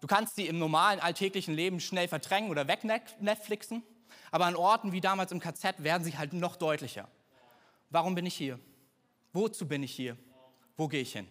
[0.00, 3.82] Du kannst sie im normalen alltäglichen Leben schnell verdrängen oder wegnetflixen,
[4.30, 7.08] aber an Orten wie damals im KZ werden sie halt noch deutlicher.
[7.90, 8.58] Warum bin ich hier?
[9.32, 10.16] Wozu bin ich hier?
[10.76, 11.28] Wo gehe ich hin?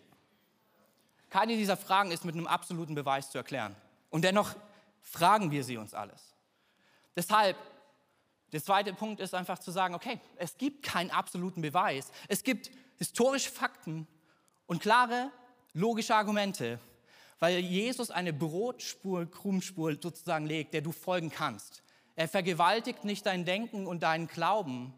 [1.30, 3.76] Keine dieser Fragen ist mit einem absoluten Beweis zu erklären.
[4.10, 4.56] Und dennoch
[5.02, 6.36] fragen wir sie uns alles.
[7.16, 7.58] Deshalb
[8.52, 12.12] der zweite Punkt ist einfach zu sagen, okay, es gibt keinen absoluten Beweis.
[12.28, 14.08] Es gibt historische Fakten
[14.66, 15.30] und klare,
[15.74, 16.80] logische Argumente,
[17.40, 21.84] weil Jesus eine Brotspur, Krummspur sozusagen legt, der du folgen kannst.
[22.16, 24.94] Er vergewaltigt nicht dein Denken und deinen Glauben,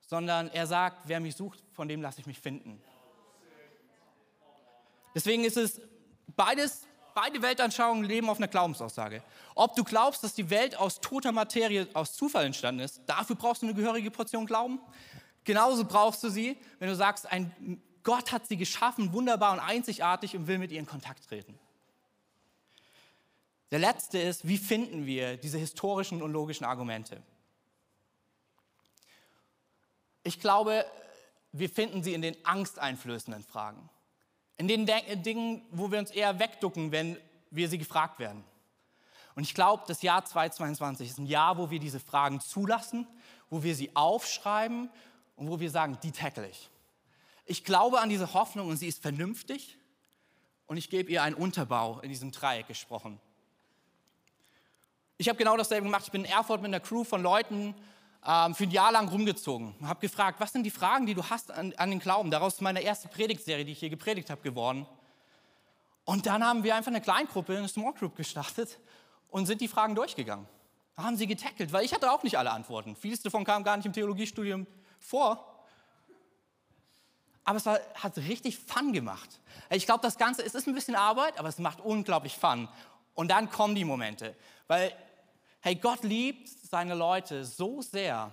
[0.00, 2.80] sondern er sagt, wer mich sucht, von dem lasse ich mich finden.
[5.14, 5.80] Deswegen ist es
[6.36, 9.22] beides Beide Weltanschauungen leben auf einer Glaubensaussage.
[9.54, 13.62] Ob du glaubst, dass die Welt aus toter Materie, aus Zufall entstanden ist, dafür brauchst
[13.62, 14.80] du eine gehörige Portion Glauben.
[15.44, 20.36] Genauso brauchst du sie, wenn du sagst, ein Gott hat sie geschaffen, wunderbar und einzigartig
[20.36, 21.58] und will mit ihr in Kontakt treten.
[23.74, 27.20] Der letzte ist, wie finden wir diese historischen und logischen Argumente?
[30.22, 30.86] Ich glaube,
[31.50, 33.90] wir finden sie in den angsteinflößenden Fragen.
[34.58, 34.86] In den
[35.24, 37.18] Dingen, wo wir uns eher wegducken, wenn
[37.50, 38.44] wir sie gefragt werden.
[39.34, 43.08] Und ich glaube, das Jahr 2022 ist ein Jahr, wo wir diese Fragen zulassen,
[43.50, 44.88] wo wir sie aufschreiben
[45.34, 46.70] und wo wir sagen, die tackle ich.
[47.44, 49.78] Ich glaube an diese Hoffnung und sie ist vernünftig
[50.66, 53.18] und ich gebe ihr einen Unterbau in diesem Dreieck gesprochen.
[55.16, 56.02] Ich habe genau dasselbe gemacht.
[56.06, 57.74] Ich bin in Erfurt mit einer Crew von Leuten
[58.26, 61.22] ähm, für ein Jahr lang rumgezogen und habe gefragt, was sind die Fragen, die du
[61.22, 62.30] hast an, an den Glauben?
[62.30, 64.86] Daraus ist meine erste Predigtserie, die ich hier gepredigt habe, geworden.
[66.04, 68.80] Und dann haben wir einfach eine Kleingruppe, eine Small Group gestartet
[69.30, 70.46] und sind die Fragen durchgegangen.
[70.96, 72.96] Haben sie getackelt, weil ich hatte auch nicht alle Antworten.
[72.96, 74.66] Vieles davon kam gar nicht im Theologiestudium
[74.98, 75.62] vor.
[77.44, 79.40] Aber es war, hat richtig Fun gemacht.
[79.70, 82.68] Ich glaube, das Ganze, es ist ein bisschen Arbeit, aber es macht unglaublich Fun.
[83.14, 84.36] Und dann kommen die Momente.
[84.66, 84.92] Weil,
[85.60, 88.32] hey, Gott liebt seine Leute so sehr.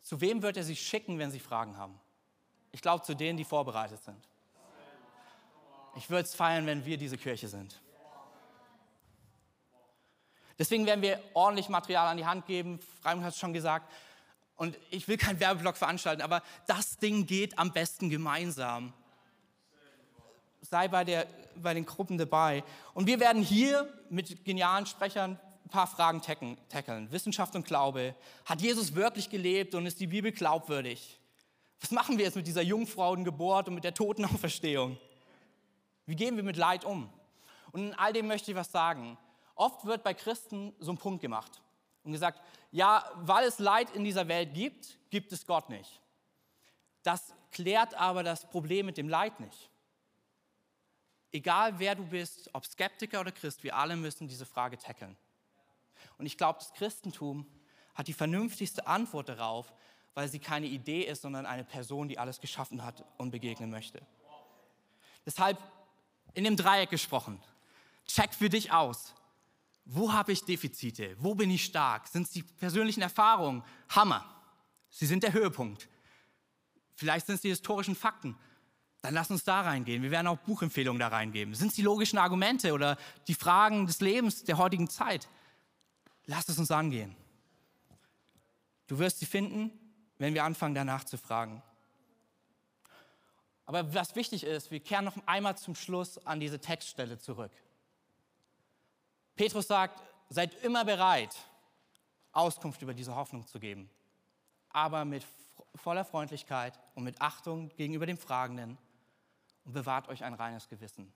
[0.00, 1.98] Zu wem wird er sie schicken, wenn sie Fragen haben?
[2.72, 4.28] Ich glaube, zu denen, die vorbereitet sind.
[5.96, 7.80] Ich würde es feiern, wenn wir diese Kirche sind.
[10.58, 12.80] Deswegen werden wir ordentlich Material an die Hand geben.
[13.00, 13.90] Freimund hat es schon gesagt.
[14.56, 18.92] Und ich will keinen Werbeblock veranstalten, aber das Ding geht am besten gemeinsam.
[20.60, 22.64] Sei bei, der, bei den Gruppen dabei.
[22.94, 27.12] Und wir werden hier mit genialen Sprechern ein paar Fragen tackeln.
[27.12, 28.14] Wissenschaft und Glaube.
[28.44, 31.20] Hat Jesus wirklich gelebt und ist die Bibel glaubwürdig?
[31.80, 34.96] Was machen wir jetzt mit dieser Jungfrauengeburt und mit der Totenauferstehung?
[36.06, 37.10] Wie gehen wir mit Leid um?
[37.70, 39.18] Und in all dem möchte ich was sagen.
[39.54, 41.60] Oft wird bei Christen so ein Punkt gemacht
[42.02, 42.40] und gesagt,
[42.70, 46.00] ja, weil es Leid in dieser Welt gibt, gibt es Gott nicht.
[47.02, 49.70] Das klärt aber das Problem mit dem Leid nicht.
[51.32, 55.16] Egal wer du bist, ob Skeptiker oder Christ, wir alle müssen diese Frage tackeln.
[56.16, 57.46] Und ich glaube, das Christentum
[57.94, 59.72] hat die vernünftigste Antwort darauf,
[60.14, 64.00] weil sie keine Idee ist, sondern eine Person, die alles geschaffen hat und begegnen möchte.
[65.26, 65.58] Deshalb
[66.34, 67.40] in dem Dreieck gesprochen.
[68.06, 69.14] Check für dich aus.
[69.84, 71.16] Wo habe ich Defizite?
[71.18, 72.08] Wo bin ich stark?
[72.08, 73.62] Sind es die persönlichen Erfahrungen?
[73.90, 74.24] Hammer.
[74.90, 75.88] Sie sind der Höhepunkt.
[76.94, 78.36] Vielleicht sind es die historischen Fakten.
[79.00, 80.02] Dann lass uns da reingehen.
[80.02, 81.54] Wir werden auch Buchempfehlungen da reingeben.
[81.54, 82.96] Sind es die logischen Argumente oder
[83.28, 85.28] die Fragen des Lebens der heutigen Zeit?
[86.26, 87.14] Lass es uns angehen.
[88.88, 89.70] Du wirst sie finden,
[90.18, 91.62] wenn wir anfangen, danach zu fragen.
[93.66, 97.52] Aber was wichtig ist, wir kehren noch einmal zum Schluss an diese Textstelle zurück.
[99.36, 101.36] Petrus sagt, seid immer bereit,
[102.32, 103.88] Auskunft über diese Hoffnung zu geben,
[104.70, 105.24] aber mit
[105.74, 108.78] voller Freundlichkeit und mit Achtung gegenüber dem Fragenden
[109.68, 111.12] und bewahrt euch ein reines Gewissen.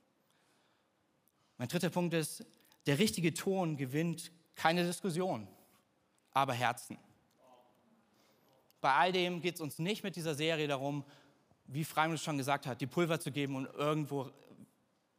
[1.57, 2.45] Mein dritter Punkt ist,
[2.85, 5.49] der richtige Ton gewinnt keine Diskussion,
[6.33, 6.99] aber Herzen.
[8.83, 11.03] Bei all dem geht es uns nicht mit dieser Serie darum,
[11.65, 14.31] wie Freimund schon gesagt hat, die Pulver zu geben und irgendwo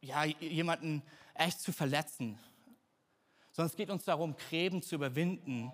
[0.00, 1.02] ja, jemanden
[1.34, 2.38] echt zu verletzen,
[3.50, 5.72] sondern es geht uns darum, Gräben zu überwinden,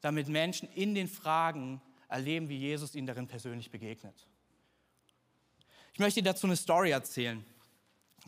[0.00, 4.28] damit Menschen in den Fragen erleben, wie Jesus ihnen darin persönlich begegnet.
[6.00, 7.44] Ich möchte dazu eine Story erzählen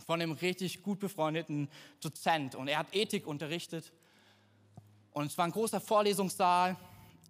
[0.05, 1.71] von einem richtig gut befreundeten
[2.03, 3.95] Dozent und er hat Ethik unterrichtet
[5.13, 6.77] und es war ein großer Vorlesungssaal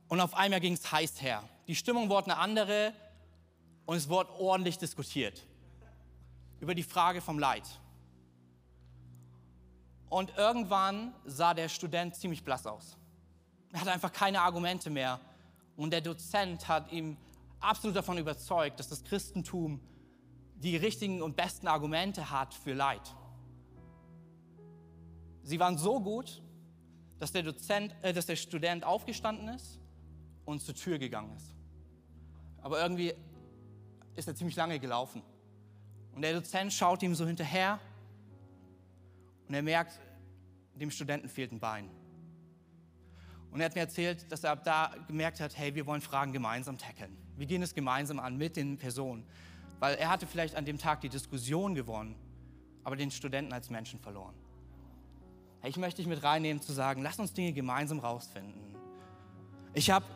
[0.09, 1.49] und auf einmal ging es heiß her.
[1.69, 2.93] Die Stimmung wurde eine andere
[3.87, 5.47] und es wurde ordentlich diskutiert
[6.59, 7.69] über die Frage vom Leid.
[10.09, 12.97] Und irgendwann sah der Student ziemlich blass aus.
[13.73, 15.21] Er hatte einfach keine Argumente mehr.
[15.77, 17.17] Und der Dozent hat ihm
[17.61, 19.81] absolut davon überzeugt, dass das Christentum
[20.63, 23.15] die richtigen und besten Argumente hat für Leid.
[25.43, 26.41] Sie waren so gut,
[27.19, 29.81] dass der, Dozent, äh, dass der Student aufgestanden ist
[30.45, 31.55] und zur Tür gegangen ist.
[32.63, 33.13] Aber irgendwie
[34.15, 35.23] ist er ziemlich lange gelaufen.
[36.15, 37.81] Und der Dozent schaut ihm so hinterher
[39.49, 40.01] und er merkt,
[40.75, 41.91] dem Studenten fehlt ein Bein.
[43.51, 46.33] Und er hat mir erzählt, dass er ab da gemerkt hat, hey, wir wollen Fragen
[46.33, 47.17] gemeinsam tackeln.
[47.37, 49.27] Wir gehen es gemeinsam an mit den Personen.
[49.83, 52.15] Weil er hatte vielleicht an dem Tag die Diskussion gewonnen,
[52.85, 54.35] aber den Studenten als Menschen verloren.
[55.65, 58.77] Ich möchte dich mit reinnehmen zu sagen, lass uns Dinge gemeinsam rausfinden.
[59.75, 60.07] Ich habe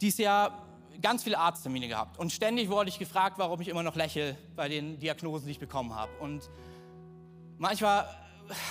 [0.00, 0.66] dieses Jahr
[1.02, 4.68] ganz viele Arzttermine gehabt und ständig wurde ich gefragt, warum ich immer noch lächle bei
[4.68, 6.12] den Diagnosen, die ich bekommen habe.
[6.20, 6.48] Und
[7.58, 8.08] Manchmal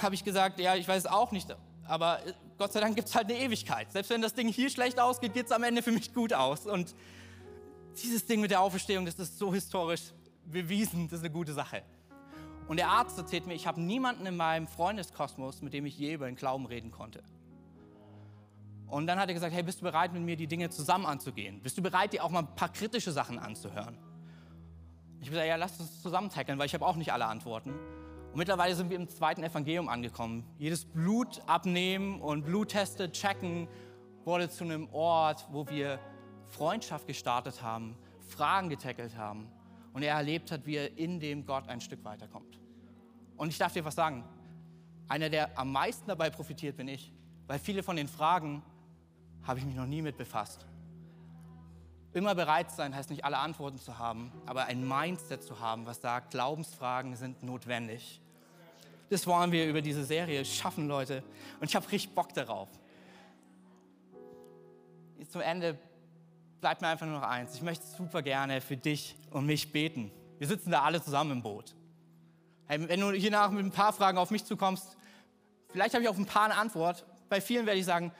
[0.02, 1.56] habe ich gesagt, ja, ich weiß es auch nicht,
[1.88, 2.20] aber
[2.58, 3.92] Gott sei Dank gibt es halt eine Ewigkeit.
[3.92, 6.66] Selbst wenn das Ding hier schlecht ausgeht, geht es am Ende für mich gut aus.
[6.68, 6.94] Und
[8.02, 10.14] dieses Ding mit der Auferstehung, das ist so historisch
[10.46, 11.84] bewiesen, das ist eine gute Sache.
[12.68, 16.14] Und der Arzt erzählt mir, ich habe niemanden in meinem Freundeskosmos, mit dem ich je
[16.14, 17.24] über den Glauben reden konnte.
[18.88, 21.62] Und dann hat er gesagt, hey, bist du bereit, mit mir die Dinge zusammen anzugehen?
[21.62, 23.98] Bist du bereit, dir auch mal ein paar kritische Sachen anzuhören?
[25.20, 27.72] Ich habe gesagt, ja, lass uns zusammen tackeln, weil ich habe auch nicht alle Antworten.
[27.72, 30.44] Und mittlerweile sind wir im zweiten Evangelium angekommen.
[30.58, 33.68] Jedes Blut abnehmen und Blutteste checken
[34.26, 36.00] wurde zu einem Ort, wo wir
[36.54, 37.98] Freundschaft gestartet haben,
[38.28, 39.52] Fragen getackelt haben
[39.94, 42.60] und er erlebt hat, wie er in dem Gott ein Stück weiterkommt.
[43.38, 44.24] Und ich darf dir was sagen,
[45.08, 47.12] einer, der am meisten dabei profitiert, bin ich,
[47.48, 48.64] weil viele von den Fragen
[49.44, 50.66] habe ich mich noch nie mit befasst.
[52.14, 56.00] Immer bereit sein heißt nicht alle Antworten zu haben, aber ein Mindset zu haben, was
[56.02, 58.22] sagt, Glaubensfragen sind notwendig.
[59.10, 61.24] Das wollen wir über diese Serie schaffen, Leute.
[61.60, 62.70] Und ich habe richtig Bock darauf.
[65.30, 65.80] Zum Ende
[66.64, 67.56] bleibt mir einfach nur noch eins.
[67.56, 70.14] Ich möchte super gerne für dich und mich beten.
[70.38, 71.76] Wir sitzen da alle zusammen im Boot.
[72.68, 74.96] Hey, wenn du hier nach mit ein paar Fragen auf mich zukommst,
[75.68, 77.06] vielleicht habe ich auf ein paar eine Antwort.
[77.28, 78.14] Bei vielen werde ich sagen,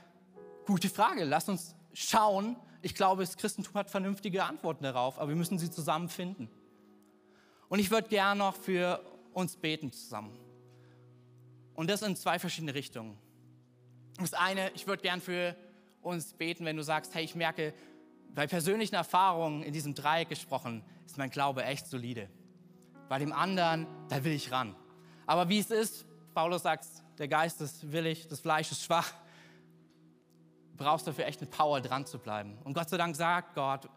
[0.66, 2.58] gute Frage, lass uns schauen.
[2.82, 6.50] Ich glaube, das Christentum hat vernünftige Antworten darauf, aber wir müssen sie zusammen finden.
[7.70, 9.00] Und ich würde gerne noch für
[9.32, 10.38] uns beten zusammen.
[11.76, 13.18] Und das in zwei verschiedene Richtungen.
[14.20, 15.56] Das eine, ich würde gern für
[16.02, 17.74] uns beten, wenn du sagst, hey, ich merke,
[18.34, 22.30] bei persönlichen Erfahrungen in diesem Dreieck gesprochen, ist mein Glaube echt solide.
[23.10, 24.76] Bei dem anderen, da will ich ran.
[25.26, 26.86] Aber wie es ist, Paulus sagt,
[27.20, 29.14] der Geist ist willig, das Fleisch ist schwach,
[30.76, 32.58] brauchst dafür echt eine Power dran zu bleiben.
[32.64, 33.88] Und Gott sei Dank sagt Gott,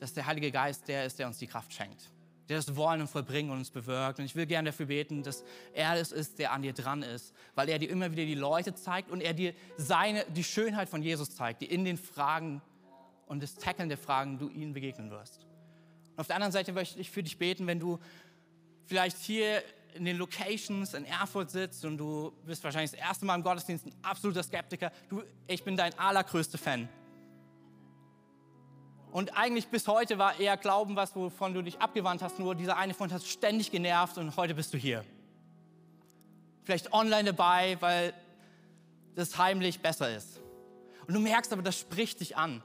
[0.00, 2.10] dass der Heilige Geist der ist, der uns die Kraft schenkt
[2.48, 4.18] der das Wollen und Vollbringen uns bewirkt.
[4.18, 5.44] Und ich will gerne dafür beten, dass
[5.74, 8.74] er es ist, der an dir dran ist, weil er dir immer wieder die Leute
[8.74, 12.62] zeigt und er dir seine, die Schönheit von Jesus zeigt, die in den Fragen
[13.28, 15.46] und das Tackeln der Fragen du ihnen begegnen wirst.
[16.12, 17.98] Und auf der anderen Seite möchte ich für dich beten, wenn du
[18.86, 19.62] vielleicht hier
[19.94, 23.86] in den Locations in Erfurt sitzt und du bist wahrscheinlich das erste Mal im Gottesdienst
[23.86, 24.92] ein absoluter Skeptiker.
[25.08, 26.88] Du, ich bin dein allergrößter Fan.
[29.10, 32.38] Und eigentlich bis heute war eher Glauben was, wovon du dich abgewandt hast.
[32.38, 35.04] Nur dieser eine Freund hat ständig genervt und heute bist du hier.
[36.64, 38.12] Vielleicht online dabei, weil
[39.14, 40.40] das heimlich besser ist.
[41.06, 42.62] Und du merkst aber, das spricht dich an.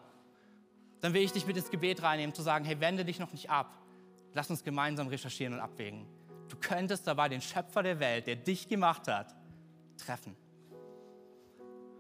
[1.04, 3.50] Dann will ich dich mit ins Gebet reinnehmen, zu sagen, hey, wende dich noch nicht
[3.50, 3.78] ab.
[4.34, 6.08] Lass uns gemeinsam recherchieren und abwägen.
[6.48, 9.36] Du könntest dabei den Schöpfer der Welt, der dich gemacht hat,
[9.98, 10.34] treffen.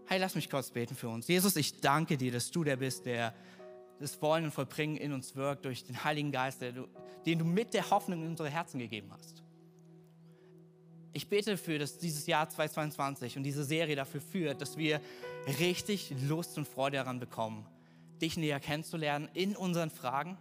[0.06, 1.28] Hey, lass mich kurz beten für uns.
[1.28, 3.34] Jesus, ich danke dir, dass du der bist, der
[4.00, 7.90] das Wollen und Vollbringen in uns wirkt durch den Heiligen Geist, den du mit der
[7.90, 9.44] Hoffnung in unsere Herzen gegeben hast.
[11.12, 15.02] Ich bete dafür, dass dieses Jahr 2022 und diese Serie dafür führt, dass wir
[15.60, 17.66] richtig Lust und Freude daran bekommen,
[18.24, 20.38] dich näher kennenzulernen in unseren Fragen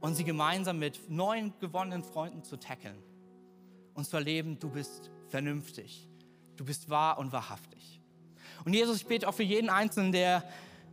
[0.00, 2.96] und sie gemeinsam mit neuen gewonnenen Freunden zu tackeln
[3.94, 6.08] und zu erleben, du bist vernünftig,
[6.56, 8.00] du bist wahr und wahrhaftig.
[8.64, 10.44] Und Jesus, ich bete auch für jeden Einzelnen, der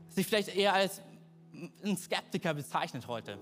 [0.09, 1.01] sich vielleicht eher als
[1.83, 3.39] ein Skeptiker bezeichnet heute.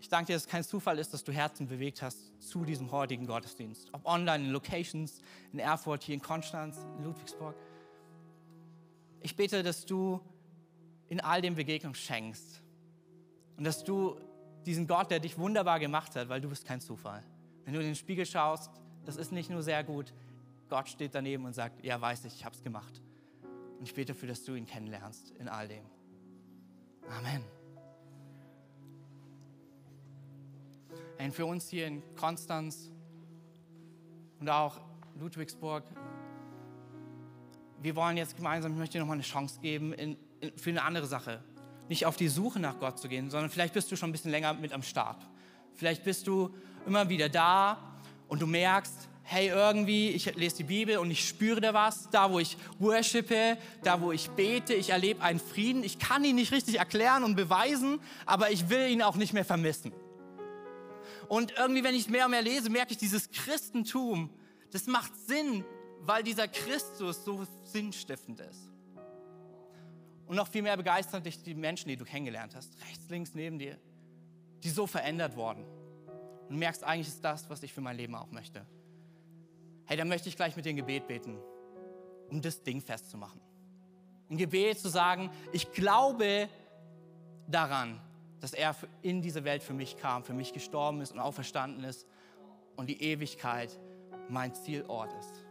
[0.00, 2.90] Ich danke dir, dass es kein Zufall ist, dass du Herzen bewegt hast zu diesem
[2.90, 3.88] heutigen Gottesdienst.
[3.92, 5.20] Ob online, in Locations,
[5.52, 7.56] in Erfurt, hier in Konstanz, in Ludwigsburg.
[9.20, 10.20] Ich bete, dass du
[11.08, 12.62] in all dem Begegnung schenkst.
[13.56, 14.16] Und dass du
[14.66, 17.22] diesen Gott, der dich wunderbar gemacht hat, weil du bist kein Zufall.
[17.64, 18.70] Wenn du in den Spiegel schaust,
[19.04, 20.12] das ist nicht nur sehr gut.
[20.68, 23.00] Gott steht daneben und sagt, ja, weiß ich, ich habe es gemacht.
[23.78, 25.84] Und ich bete dafür, dass du ihn kennenlernst in all dem.
[27.08, 27.42] Amen.
[31.18, 32.90] Und für uns hier in Konstanz
[34.40, 34.80] und auch
[35.18, 35.84] Ludwigsburg,
[37.82, 40.16] wir wollen jetzt gemeinsam, ich möchte dir nochmal eine Chance geben in,
[40.56, 41.42] für eine andere Sache.
[41.88, 44.30] Nicht auf die Suche nach Gott zu gehen, sondern vielleicht bist du schon ein bisschen
[44.30, 45.26] länger mit am Start.
[45.74, 46.54] Vielleicht bist du
[46.86, 47.78] immer wieder da
[48.28, 52.30] und du merkst, hey, irgendwie, ich lese die Bibel und ich spüre da was, da
[52.30, 55.84] wo ich worshipe, da wo ich bete, ich erlebe einen Frieden.
[55.84, 59.44] Ich kann ihn nicht richtig erklären und beweisen, aber ich will ihn auch nicht mehr
[59.44, 59.92] vermissen.
[61.28, 64.30] Und irgendwie, wenn ich mehr und mehr lese, merke ich, dieses Christentum,
[64.70, 65.62] das macht Sinn,
[66.00, 68.67] weil dieser Christus so sinnstiftend ist.
[70.28, 73.58] Und noch viel mehr begeistert dich die Menschen, die du kennengelernt hast, rechts, links neben
[73.58, 73.78] dir,
[74.62, 75.64] die so verändert wurden.
[75.64, 78.64] Und du merkst, eigentlich ist das, was ich für mein Leben auch möchte
[79.88, 81.38] hey, dann möchte ich gleich mit dir ein Gebet beten,
[82.30, 83.40] um das Ding festzumachen.
[84.30, 86.48] Ein Gebet zu sagen, ich glaube
[87.46, 87.98] daran,
[88.40, 92.06] dass er in diese Welt für mich kam, für mich gestorben ist und auferstanden ist
[92.76, 93.80] und die Ewigkeit
[94.28, 95.47] mein Zielort ist.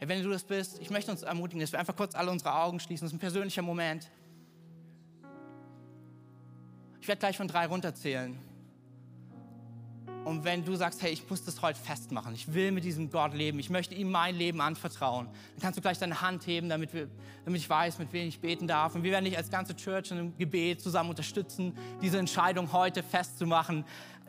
[0.00, 2.80] Wenn du das bist, ich möchte uns ermutigen, dass wir einfach kurz alle unsere Augen
[2.80, 3.06] schließen.
[3.06, 4.10] Das ist ein persönlicher Moment.
[7.00, 8.38] Ich werde gleich von drei runterzählen.
[10.24, 13.34] Und wenn du sagst, hey, ich muss das heute festmachen, ich will mit diesem Gott
[13.34, 16.94] leben, ich möchte ihm mein Leben anvertrauen, dann kannst du gleich deine Hand heben, damit,
[16.94, 17.08] wir,
[17.44, 18.94] damit ich weiß, mit wem ich beten darf.
[18.94, 23.02] Und wir werden dich als ganze Church in einem Gebet zusammen unterstützen, diese Entscheidung heute
[23.02, 23.84] festzumachen,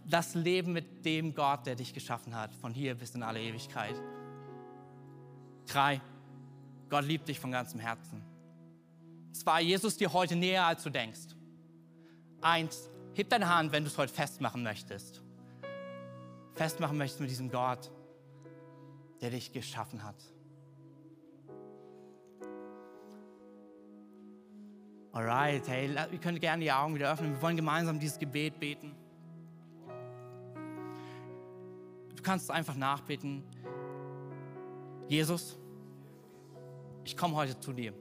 [0.06, 3.96] das Leben mit dem Gott, der dich geschaffen hat, von hier bis in alle Ewigkeit.
[5.68, 6.02] Drei,
[6.90, 8.22] Gott liebt dich von ganzem Herzen.
[9.32, 11.36] Zwei, Jesus dir heute näher, als du denkst.
[12.42, 15.22] Eins, heb deine Hand, wenn du es heute festmachen möchtest
[16.56, 17.92] festmachen möchtest mit diesem Gott,
[19.22, 20.16] der dich geschaffen hat.
[25.12, 27.34] Alright, hey, wir können gerne die Augen wieder öffnen.
[27.34, 28.94] Wir wollen gemeinsam dieses Gebet beten.
[32.16, 33.44] Du kannst einfach nachbeten.
[35.08, 35.58] Jesus,
[37.04, 37.94] ich komme heute zu dir.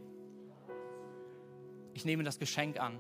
[1.92, 2.98] Ich nehme das Geschenk an,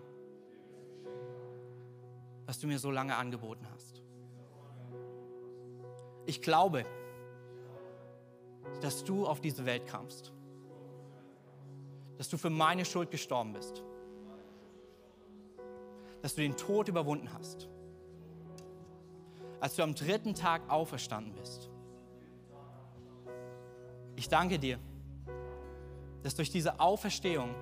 [2.46, 4.02] was du mir so lange angeboten hast.
[6.26, 6.84] Ich glaube,
[8.82, 10.32] dass du auf diese Welt kamst,
[12.18, 13.82] dass du für meine Schuld gestorben bist,
[16.20, 17.68] dass du den Tod überwunden hast,
[19.60, 21.70] als du am dritten Tag auferstanden bist.
[24.24, 24.78] Ich danke dir,
[26.22, 27.54] dass durch diese Auferstehung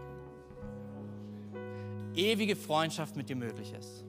[2.15, 4.05] ewige Freundschaft mit dir möglich ist.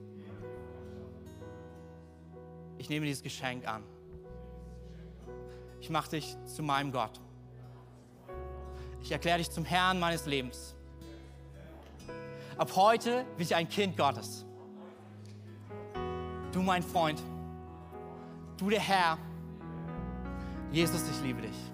[2.78, 3.82] Ich nehme dieses Geschenk an.
[5.80, 7.20] Ich mache dich zu meinem Gott.
[9.02, 10.76] Ich erkläre dich zum Herrn meines Lebens.
[12.56, 14.46] Ab heute bin ich ein Kind Gottes.
[16.52, 17.20] Du mein Freund,
[18.58, 19.18] du der Herr.
[20.70, 21.73] Jesus, ich liebe dich.